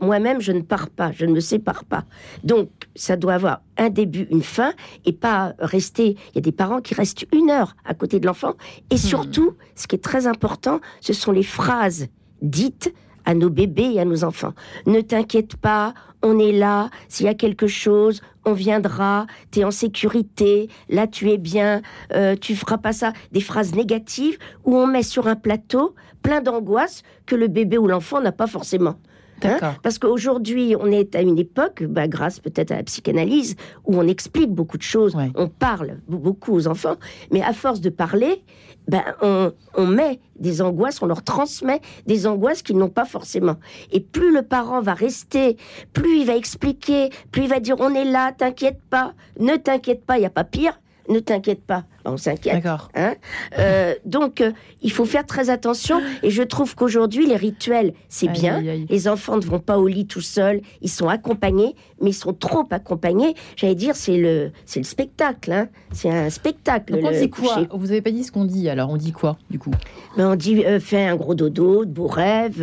[0.00, 2.04] moi-même, je ne pars pas, je ne me sépare pas.
[2.44, 4.72] Donc, ça doit avoir un début, une fin,
[5.04, 6.16] et pas rester...
[6.30, 8.54] Il y a des parents qui restent une heure à côté de l'enfant.
[8.90, 12.08] Et surtout, ce qui est très important, ce sont les phrases
[12.42, 12.92] dites
[13.24, 14.52] à nos bébés et à nos enfants.
[14.86, 19.64] Ne t'inquiète pas, on est là, s'il y a quelque chose, on viendra, tu es
[19.64, 23.12] en sécurité, là tu es bien, euh, tu feras pas ça.
[23.32, 25.94] Des phrases négatives où on met sur un plateau
[26.26, 28.96] plein d'angoisse que le bébé ou l'enfant n'a pas forcément.
[29.44, 29.58] Hein.
[29.82, 33.54] Parce qu'aujourd'hui, on est à une époque, bah, grâce peut-être à la psychanalyse,
[33.84, 35.30] où on explique beaucoup de choses, Ouais.
[35.36, 36.96] on parle beaucoup aux enfants,
[37.30, 38.42] mais à force de parler,
[38.88, 43.56] ben, on, on met des angoisses, on leur transmet des angoisses qu'ils n'ont pas forcément.
[43.92, 45.56] Et plus le parent va rester,
[45.92, 50.04] plus il va expliquer, plus il va dire on est là, t'inquiète pas, ne t'inquiète
[50.04, 50.80] pas, il n'y a pas pire.
[51.08, 51.84] Ne t'inquiète pas.
[52.04, 52.54] On s'inquiète.
[52.62, 52.88] D'accord.
[52.94, 53.14] Hein
[53.58, 54.52] Euh, donc, euh,
[54.82, 56.00] il faut faire très attention.
[56.22, 58.56] Et je trouve qu'aujourd'hui, les rituels, c'est bien.
[58.56, 58.86] aïe, aïe.
[58.88, 60.60] Les enfants ne vont pas au lit tout seuls.
[60.82, 63.34] Ils sont accompagnés, mais ils sont trop accompagnés.
[63.56, 65.50] J'allais dire, c'est le, c'est le spectacle.
[65.52, 65.68] Hein.
[65.92, 66.92] C'est un spectacle.
[66.94, 67.54] Donc on le dit quoi?
[67.54, 67.68] coucher.
[67.72, 69.72] Vous avez pas dit ce qu'on dit, alors on dit quoi, du coup?
[70.16, 72.62] Mais on dit, euh, fais un gros dodo, de beaux rêves,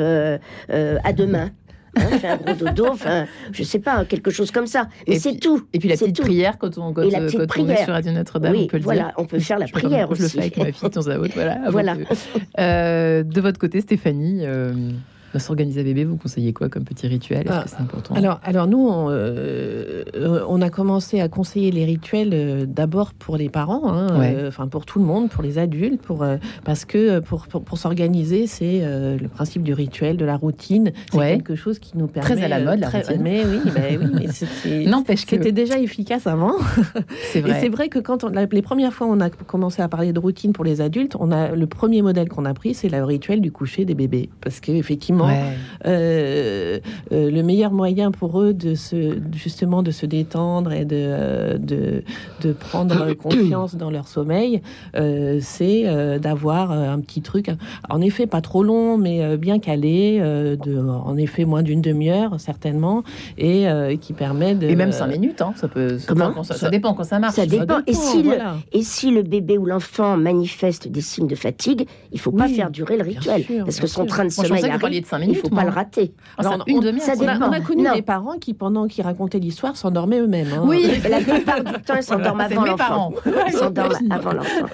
[0.69, 1.51] à demain.
[1.95, 4.87] Hein, fais un gros dodo, enfin, je sais pas, quelque chose comme ça.
[5.07, 5.67] Mais Et c'est tout.
[5.73, 6.23] Et puis la petite tout.
[6.23, 7.83] prière quand on, quand, Et la petite quand on est prière.
[7.85, 9.13] sur Radio Notre-Dame, Oui, on peut le voilà, dire.
[9.17, 10.35] on peut faire la Je prière comment Je le aussi.
[10.37, 11.33] fais avec ma fille de temps à autre.
[11.35, 11.59] Voilà.
[11.69, 11.95] Voilà.
[11.97, 12.03] que-
[12.59, 14.91] Euh, de votre côté, Stéphanie, euh, dans
[15.39, 17.41] s'organiser bébé, vous conseillez quoi comme petit rituel?
[17.47, 18.15] Est-ce Ah, que c'est important?
[18.15, 20.03] Alors, alors nous, on, euh,
[20.47, 24.33] on a commencé à conseiller les rituels euh, d'abord pour les parents, hein, Ouais.
[24.35, 26.25] euh, enfin pour tout le monde, pour les adultes, pour
[26.63, 30.91] parce que pour pour, pour s'organiser, c'est le principe du rituel, de la routine.
[31.11, 31.31] C'est Ouais.
[31.37, 33.21] quelque chose qui nous permet Très à la mode, la très- routine.
[33.21, 36.53] Mais oui, bah oui, mais c'était N'empêche que c'était déjà efficace avant.
[37.31, 37.59] c'est Et vrai.
[37.61, 40.19] c'est vrai que quand on, la- les premières fois on a commencé à parler de
[40.19, 43.41] routine pour les adultes, on a le premier modèle qu'on a pris, c'est le rituel
[43.41, 44.81] du coucher des bébés, parce que
[45.27, 45.43] Ouais.
[45.85, 46.79] euh,
[47.11, 51.57] euh, le meilleur moyen pour eux de se justement de se détendre et de euh,
[51.57, 52.03] de,
[52.41, 54.61] de prendre confiance dans leur sommeil,
[54.95, 57.49] euh, c'est euh, d'avoir un petit truc,
[57.89, 61.81] en effet pas trop long, mais euh, bien calé, euh, de en effet moins d'une
[61.81, 63.03] demi-heure certainement,
[63.37, 65.97] et euh, qui permet de Et même 5 minutes, hein, ça peut.
[65.97, 67.35] ça, Comment dépend, ça, ça dépend quand ça marche.
[67.35, 67.79] Ça dépend.
[67.87, 68.55] Et si, le, voilà.
[68.71, 72.69] et si le bébé ou l'enfant manifeste des signes de fatigue, il faut pas faire
[72.71, 73.43] durer le rituel.
[73.43, 74.07] sûr, parce que son sûr.
[74.07, 75.49] train de Moi, sommeil arrive, de 5 il minutes.
[75.49, 76.13] faut pas le rater.
[76.37, 77.05] Ah, Alors, une on- demi-heure.
[77.05, 77.47] ça On a, dépend.
[77.49, 77.93] on a connu Non.
[77.93, 80.47] des parents qui, pendant qu'ils racontaient l'histoire, s'endormaient eux-mêmes.
[80.53, 80.63] hein.
[80.65, 83.13] Oui, la plupart du temps, ils s'endorment avant l'enfant.
[83.47, 84.65] Ils s'endorment avant l'enfant.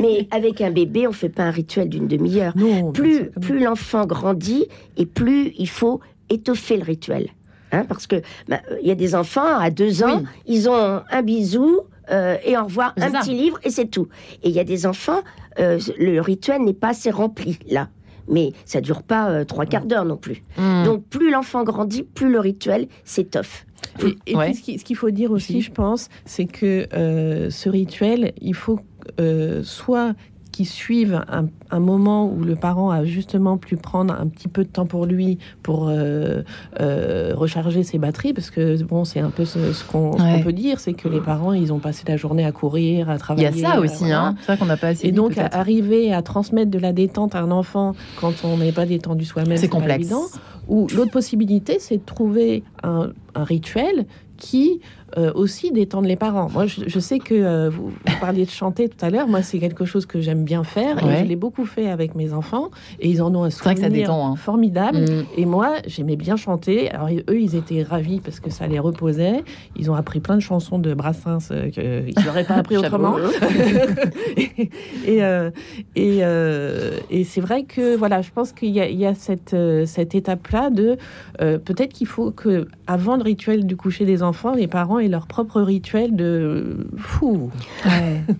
[0.00, 2.54] Mais avec un bébé, on fait pas un rituel d'une demi-heure.
[2.94, 7.28] Plus, plus l'enfant grandit et plus il faut étoffer le rituel.
[7.72, 8.16] Hein, parce que
[8.48, 10.26] bah, il y a des enfants à deux ans, Oui.
[10.46, 11.80] ils ont un bisou
[12.10, 13.20] euh, et au revoir, un ça.
[13.20, 14.08] petit livre et c'est tout.
[14.42, 15.20] Et il y a des enfants,
[15.58, 17.88] euh, le rituel n'est pas assez rempli là.
[18.28, 20.42] Mais ça dure pas euh, trois quarts d'heure non plus.
[20.56, 20.84] Hmm.
[20.84, 23.64] Donc plus l'enfant grandit, plus le rituel s'étoffe.
[24.04, 24.46] Et, et Ouais.
[24.46, 25.62] puis, ce qui- ce qu'il faut dire aussi, Aussi.
[25.62, 28.80] je pense, c'est que euh, ce rituel, il faut
[29.20, 30.14] euh, soit
[30.58, 34.64] qu'il suive un, un moment où le parent a justement pu prendre un petit peu
[34.64, 36.42] de temps pour lui pour euh,
[36.80, 40.80] euh, recharger ses batteries, parce que bon, c'est un peu ce, ce qu'on peut dire,
[40.80, 43.64] c'est que les parents, ils ont passé la journée à courir, à Il y travailler.
[43.64, 44.24] a ça aussi, voilà.
[44.26, 44.34] hein.
[44.40, 47.34] C'est vrai qu'on n'a pas assez Et dit, donc, arriver à transmettre de la détente
[47.36, 50.12] à un enfant quand on n'est pas détendu soi-même, c'est complexe.
[50.66, 54.04] Ou l'autre possibilité, c'est de trouver un, un rituel
[54.36, 54.80] qui
[55.16, 56.48] euh, aussi détende les parents.
[56.52, 59.26] Moi, je, je sais que euh, vous, vous parliez de chanter tout à l'heure.
[59.26, 61.14] Moi, c'est quelque chose que j'aime bien faire Ouais.
[61.14, 63.90] et je l'ai beaucoup fait avec mes enfants et ils en ont un ça souvenir
[63.90, 64.36] détend, hein.
[64.36, 64.98] formidable.
[65.00, 65.24] Mm.
[65.36, 66.90] Et moi, j'aimais bien chanter.
[66.90, 69.44] Alors, eux, ils étaient ravis parce que ça les reposait.
[69.76, 73.16] Ils ont appris plein de chansons de Brassens euh, qu'ils n'auraient pas appris autrement.
[74.36, 74.68] et
[75.06, 75.20] et,
[75.96, 76.20] et,
[77.10, 79.56] et c'est vrai que voilà, je pense qu'il y a, il y a cette,
[79.86, 80.96] cette étape-là de
[81.38, 85.26] peut-être qu'il faut que avant le rituel du coucher des enfants, les parents aient leur
[85.26, 87.50] propre rituel de fou.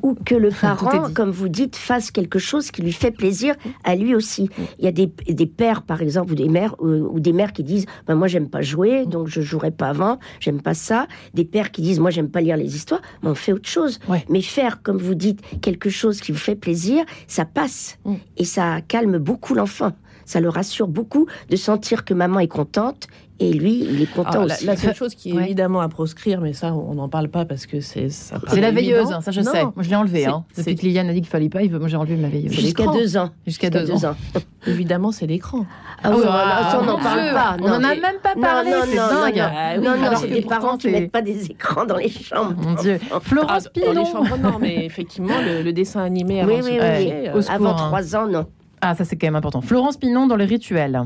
[0.03, 3.55] ou que le parent, comme vous dites, fasse quelque chose qui lui fait plaisir
[3.85, 4.49] à lui aussi.
[4.79, 7.53] Il y a des, des pères, par exemple, ou des mères, ou, ou des mères
[7.53, 11.07] qui disent ben, Moi, j'aime pas jouer, donc je jouerai pas avant, j'aime pas ça.
[11.35, 14.01] Des pères qui disent Moi, j'aime pas lire les histoires, mais on fait autre chose.
[14.09, 14.25] Ouais.
[14.29, 17.99] Mais faire, comme vous dites, quelque chose qui vous fait plaisir, ça passe.
[18.05, 18.15] Mm.
[18.37, 19.93] Et ça calme beaucoup l'enfant.
[20.25, 23.09] Ça le rassure beaucoup de sentir que maman est contente
[23.41, 24.67] et lui, il est content Alors, la, aussi.
[24.67, 25.45] la seule chose qui est Ouais.
[25.45, 28.71] évidemment à proscrire, mais ça, on n'en parle pas parce que c'est ça C'est la
[28.73, 29.63] veilleuse, hein, ça je Non, sais.
[29.63, 30.23] Moi je l'ai enlevé.
[30.23, 30.45] c'est- Hein.
[30.57, 32.53] Depuis que Liliane a dit qu'il fallait pas, il veut- moi j'ai enlevé ma veilleuse.
[32.53, 33.31] Jusqu'à deux ans.
[33.47, 34.17] Jusqu'à deux ans.
[34.67, 35.65] Évidemment, c'est l'écran.
[36.03, 37.57] Ah oui, Ah, ça, on n'en parle Dieu, pas.
[37.63, 37.75] On non.
[37.75, 39.37] en a même pas parlé, non, c'est non, dingue.
[39.37, 42.55] non, Ah non, c'est des parents qui mettent pas des écrans dans les chambres.
[42.61, 42.99] Mon Dieu.
[43.13, 44.05] Ah, Florence dans les Pilon.
[44.05, 45.35] chambres, non, mais effectivement,
[45.65, 46.79] le, dessin animé avant Oui, oui, oui.
[46.81, 47.75] euh, Avant hein.
[47.77, 48.47] trois ans, non.
[48.81, 49.61] Ah, ça c'est quand même important.
[49.61, 51.01] Florence Pinon dans les rituels.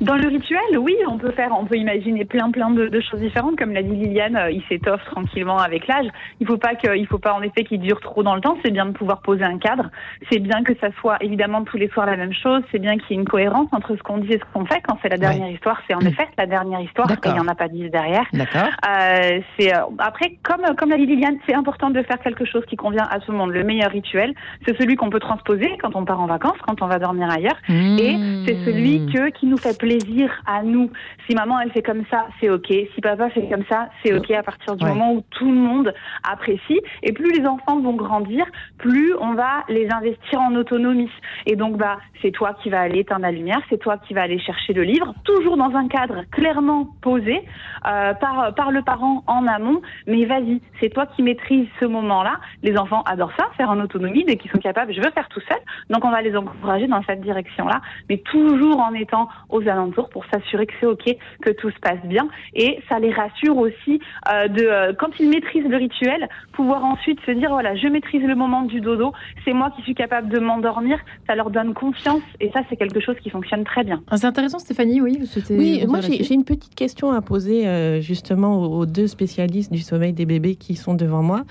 [0.00, 3.20] Dans le rituel, oui, on peut faire, on peut imaginer plein plein de, de choses
[3.20, 3.56] différentes.
[3.58, 6.06] Comme l'a dit Liliane, euh, il s'étoffe tranquillement avec l'âge.
[6.40, 8.56] Il faut pas que, il faut pas en effet qu'il dure trop dans le temps.
[8.64, 9.90] C'est bien de pouvoir poser un cadre.
[10.30, 12.62] C'est bien que ça soit évidemment tous les soirs la même chose.
[12.70, 14.80] C'est bien qu'il y ait une cohérence entre ce qu'on dit et ce qu'on fait.
[14.82, 17.10] Quand c'est la dernière histoire, c'est en effet la dernière histoire.
[17.10, 18.26] Et il n'y en a pas dix derrière.
[18.32, 18.68] D'accord.
[18.88, 22.64] Euh, c'est euh, après comme comme l'a dit Liliane, c'est important de faire quelque chose
[22.66, 23.50] qui convient à tout le monde.
[23.50, 24.34] Le meilleur rituel,
[24.66, 27.56] c'est celui qu'on peut transposer quand on part en vacances, quand on va dormir ailleurs,
[27.68, 28.44] et Mmh.
[28.46, 30.90] c'est celui que qui nous fait plaisir à nous.
[31.26, 32.66] Si maman elle fait comme ça, c'est ok.
[32.94, 34.30] Si papa fait comme ça, c'est ok.
[34.32, 34.90] À partir du Ouais.
[34.90, 35.94] moment où tout le monde
[36.28, 38.44] apprécie, et plus les enfants vont grandir,
[38.78, 41.10] plus on va les investir en autonomie.
[41.46, 44.22] Et donc bah c'est toi qui vas aller éteindre la lumière, c'est toi qui vas
[44.22, 47.40] aller chercher le livre, toujours dans un cadre clairement posé
[47.86, 49.80] euh, par par le parent en amont.
[50.06, 52.40] Mais vas-y, c'est toi qui maîtrise ce moment-là.
[52.62, 54.92] Les enfants adorent ça, faire en autonomie dès qu'ils sont capables.
[54.92, 55.58] Je veux faire tout seul,
[55.90, 60.24] donc on va les encourager dans cette direction-là, mais toujours en étant aux alentours pour
[60.26, 64.00] s'assurer que c'est ok, que tout se passe bien, et ça les rassure aussi
[64.32, 68.22] euh, de euh, quand ils maîtrisent le rituel, pouvoir ensuite se dire voilà, je maîtrise
[68.22, 69.12] le moment du dodo,
[69.44, 73.00] c'est moi qui suis capable de m'endormir, ça leur donne confiance, et ça c'est quelque
[73.00, 74.02] chose qui fonctionne très bien.
[74.10, 75.18] Ah, c'est intéressant, Stéphanie, oui.
[75.20, 79.06] vous souhaitez Oui, moi j'ai une petite question à poser euh, justement aux, aux deux
[79.06, 81.42] spécialistes du sommeil des bébés qui sont devant moi.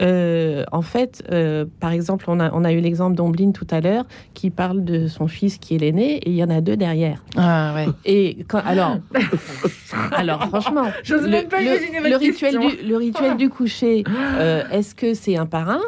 [0.00, 3.80] Euh, en fait, euh, par exemple, on a, on a eu l'exemple d'Ombline tout à
[3.80, 6.76] l'heure qui parle de son fils qui est l'aîné et il y en a deux
[6.76, 7.22] derrière.
[7.36, 7.41] Ah
[7.74, 7.86] ouais.
[8.04, 8.98] Et quand, alors,
[10.12, 14.04] alors franchement, le, même pas le- le rituel du, le rituel du coucher,
[14.38, 15.80] euh, est-ce que c'est un par un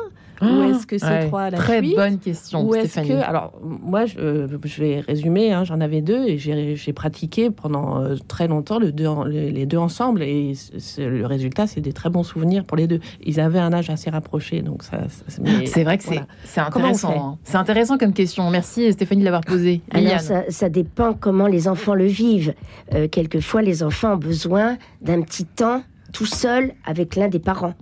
[0.44, 3.12] ou est-ce que c'est Ouais, trois à la Très suite bonne question, ou est-ce que,
[3.22, 8.02] alors moi je, je vais résumer, hein, j'en avais deux et j'ai j'ai pratiqué pendant
[8.02, 10.52] euh, très longtemps le deux en- les deux ensemble et
[10.98, 13.00] le résultat c'est des très bons souvenirs pour les deux.
[13.24, 14.98] Ils avaient un âge assez rapproché donc ça.
[15.28, 16.20] ça- mais C'est vrai que c'est
[16.54, 16.68] voilà.
[16.68, 17.12] intéressant.
[17.34, 17.38] hein.
[17.44, 18.50] C'est intéressant comme question.
[18.50, 19.80] Merci Stéphanie de l'avoir posée.
[19.92, 22.54] Alors ça, ça dépend comment les enfants le vivent.
[22.92, 25.82] Euh, quelquefois, les enfants ont besoin d'un petit temps
[26.12, 27.74] tout seul avec l'un des parents.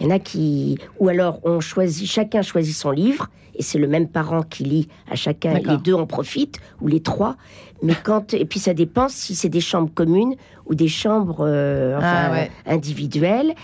[0.00, 3.78] Il y en a qui, ou alors on choisit, chacun choisit son livre et c'est
[3.78, 5.54] le même parent qui lit à chacun.
[5.54, 7.36] Les deux en profitent ou les trois.
[7.82, 10.34] Mais quand et puis ça dépend si c'est des chambres communes
[10.66, 12.50] ou des chambres euh, enfin, Ah ouais.
[12.66, 13.54] individuelles.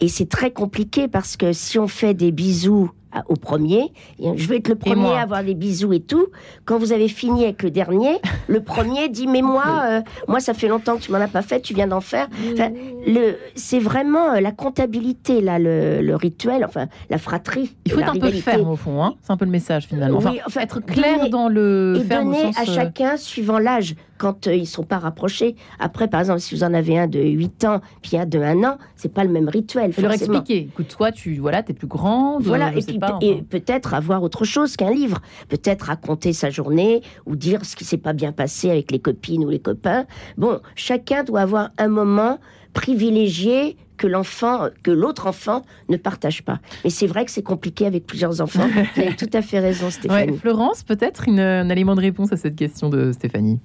[0.00, 2.90] Et c'est très compliqué parce que si on fait des bisous
[3.28, 6.26] au premier, je veux être le premier à avoir des bisous et tout.
[6.64, 10.54] Quand vous avez fini avec le dernier, le premier dit mais moi, euh, moi ça
[10.54, 12.28] fait longtemps que tu m'en as pas fait, tu viens d'en faire.
[12.52, 12.70] Enfin,
[13.06, 17.74] le, c'est vraiment euh, la comptabilité là, le, le rituel, enfin la fratrie.
[17.86, 19.02] Il faut être un peu ferme au fond.
[19.02, 19.14] Hein.
[19.22, 20.18] C'est un peu le message finalement.
[20.18, 22.74] Enfin, Oui, enfin, être clair donner- dans le et ferme au donner sens, à euh,
[22.74, 25.56] chacun suivant l'âge quand euh, ils sont pas rapprochés.
[25.78, 28.64] Après, par exemple, si vous en avez un de 8 ans puis un de 1
[28.64, 29.92] an, c'est pas le même rituel.
[29.96, 30.68] Et leur expliquer.
[30.70, 32.42] Écoute, toi, tu voilà, t'es plus grande.
[32.42, 33.42] Voilà, je et sais puis pas, et enfin.
[33.48, 35.20] peut-être avoir autre chose qu'un livre.
[35.48, 39.44] Peut-être raconter sa journée ou dire ce qui s'est pas bien passé avec les copines
[39.44, 40.04] ou les copains.
[40.36, 42.38] Bon, chacun doit avoir un moment
[42.74, 46.60] privilégié que l'enfant, que l'autre enfant ne partage pas.
[46.84, 48.68] Mais c'est vrai que c'est compliqué avec plusieurs enfants.
[48.94, 50.32] Vous avez tout à fait raison, Stéphanie.
[50.32, 53.58] Ouais, Florence, peut-être un élément de réponse à cette question de Stéphanie?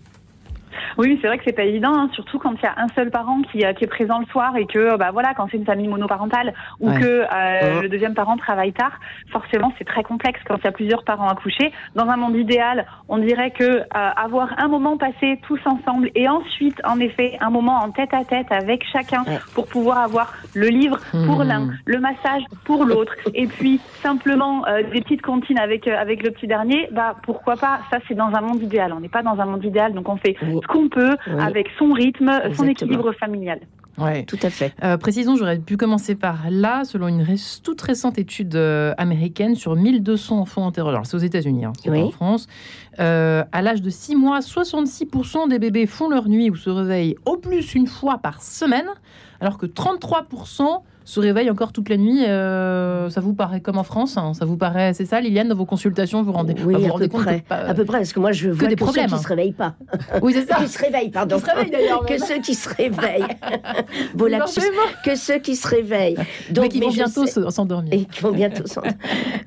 [0.97, 3.09] Oui, c'est vrai que c'est pas évident, hein, surtout quand il y a un seul
[3.11, 5.65] parent qui, euh, qui est présent le soir et que, bah voilà, quand c'est une
[5.65, 6.99] famille monoparentale ou Ouais.
[6.99, 8.93] que euh, le deuxième parent travaille tard,
[9.31, 11.71] forcément c'est très complexe quand il y a plusieurs parents à coucher.
[11.95, 16.27] Dans un monde idéal, on dirait que euh, avoir un moment passé tous ensemble et
[16.27, 19.39] ensuite, en effet, un moment en tête à tête avec chacun Ouais.
[19.53, 21.47] pour pouvoir avoir le livre pour Mhm.
[21.47, 26.23] l'un, le massage pour l'autre, et puis simplement euh, des petites comptines avec euh, avec
[26.23, 27.79] le petit dernier, bah pourquoi pas?
[27.91, 28.93] Ça c'est dans un monde idéal.
[28.93, 30.35] On n'est pas dans un monde idéal, donc on fait.
[30.63, 31.41] Ce qu'on peut Oui.
[31.41, 33.59] avec son rythme, son équilibre familial.
[33.99, 34.23] Ouais.
[34.23, 34.73] Tout à fait.
[34.83, 39.53] Euh, précisons, j'aurais pu commencer par là, selon une ré- toute récente étude euh, américaine
[39.53, 40.95] sur 1200 enfants interrogés.
[40.95, 42.01] Alors, c'est aux États-Unis, hein, c'est pas Oui.
[42.01, 42.47] en France.
[42.99, 47.17] Euh, à l'âge de 6 mois, 66% des bébés font leur nuit ou se réveillent
[47.25, 48.87] au plus une fois par semaine,
[49.39, 52.23] alors que 33% se réveillent encore toute la nuit.
[52.25, 55.55] Euh, ça vous paraît comme en France hein Ça vous paraît, c'est ça, Liliane, dans
[55.55, 57.39] vos consultations, vous rendez, Oui, bah, vous à rendez peu compte près.
[57.41, 59.17] que À peu près, parce que moi je vois des que, problèmes, ceux hein.
[59.17, 59.75] qui se réveillent pas.
[60.21, 60.55] Oui, c'est ça.
[60.55, 61.35] Qui se réveillent, pardon.
[61.37, 63.25] Qui se réveillent, d'ailleurs, que ceux qui se réveillent.
[64.33, 64.61] Lapsus.
[64.61, 64.81] Forcément.
[65.03, 66.17] Que ceux qui se réveillent.
[66.59, 67.93] mais qui vont bientôt s'endormir.
[67.93, 68.81] Et qui vont bientôt s'en-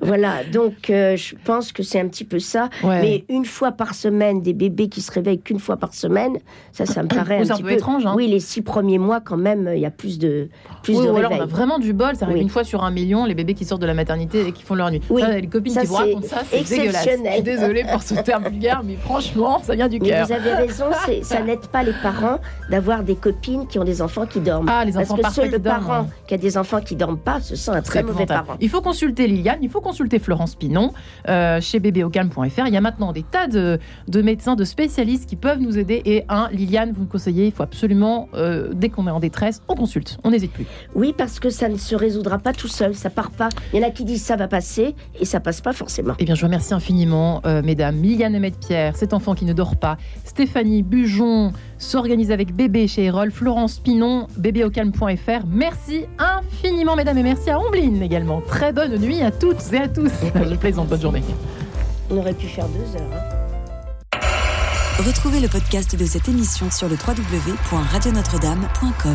[0.01, 2.69] voilà, donc euh, je pense que c'est un petit peu ça.
[2.85, 3.01] Ouais.
[3.01, 6.37] Mais une fois par semaine, des bébés qui se réveillent qu'une fois par semaine,
[6.73, 8.15] ça, ça me paraît un petit peu étrange, hein.
[8.17, 10.49] Oui, les six premiers mois, quand même, il y a plus de,
[10.83, 11.41] plus de réveils.
[11.47, 12.43] A vraiment du bol, ça arrive Oui.
[12.43, 14.75] une fois sur un million, les bébés qui sortent de la maternité et qui font
[14.75, 15.01] leur nuit.
[15.11, 17.09] Oui, Ça, les copines ça, qui vous racontent ça, c'est dégueulasse.
[17.09, 20.27] Je suis désolée pour ce terme vulgaire, mais franchement, ça vient du cœur.
[20.27, 20.87] vous avez raison,
[21.23, 22.39] ça n'aide pas les parents
[22.71, 24.69] d'avoir des copines qui ont des enfants qui dorment.
[24.71, 26.97] Ah, les Parce enfants que parfaits seul le dorment, parent qui a des enfants qui
[26.97, 28.57] dorment pas, ce sont un très mauvais parent.
[28.61, 30.93] Il faut consulter Liliane, il faut consulter Florence Pinon
[31.29, 32.67] euh, chez bébéocalme.fr.
[32.67, 33.79] Il y a maintenant des tas de,
[34.09, 36.03] de médecins, de spécialistes qui peuvent nous aider.
[36.05, 39.63] Et un, Liliane, vous me conseillez, il faut absolument, euh, dès qu'on est en détresse,
[39.69, 40.19] on consulte.
[40.25, 40.67] On n'hésite plus.
[40.95, 43.51] Oui, parce que ça ne se résoudra pas tout seul, ça part pas.
[43.75, 46.15] Il y en a qui disent ça va passer et ça passe pas forcément.
[46.19, 48.01] Eh bien, je vous remercie infiniment, euh, mesdames.
[48.01, 49.99] Liliane Emmett-Pierre, cet enfant qui ne dort pas.
[50.25, 53.31] Stéphanie Bujon s'organise avec bébé chez Erol.
[53.31, 55.45] Florence Pinon, bébéaucalme.fr.
[55.47, 58.41] Merci infiniment, mesdames, et merci à Ombline également.
[58.41, 60.13] Très bonne nuit à toutes et à tous.
[60.35, 61.21] Je plaisante, bonne journée.
[62.11, 63.11] On aurait pu faire deux heures.
[63.15, 63.21] hein.
[65.07, 69.13] Retrouvez le podcast de cette émission sur le www.radionotre-dame.com.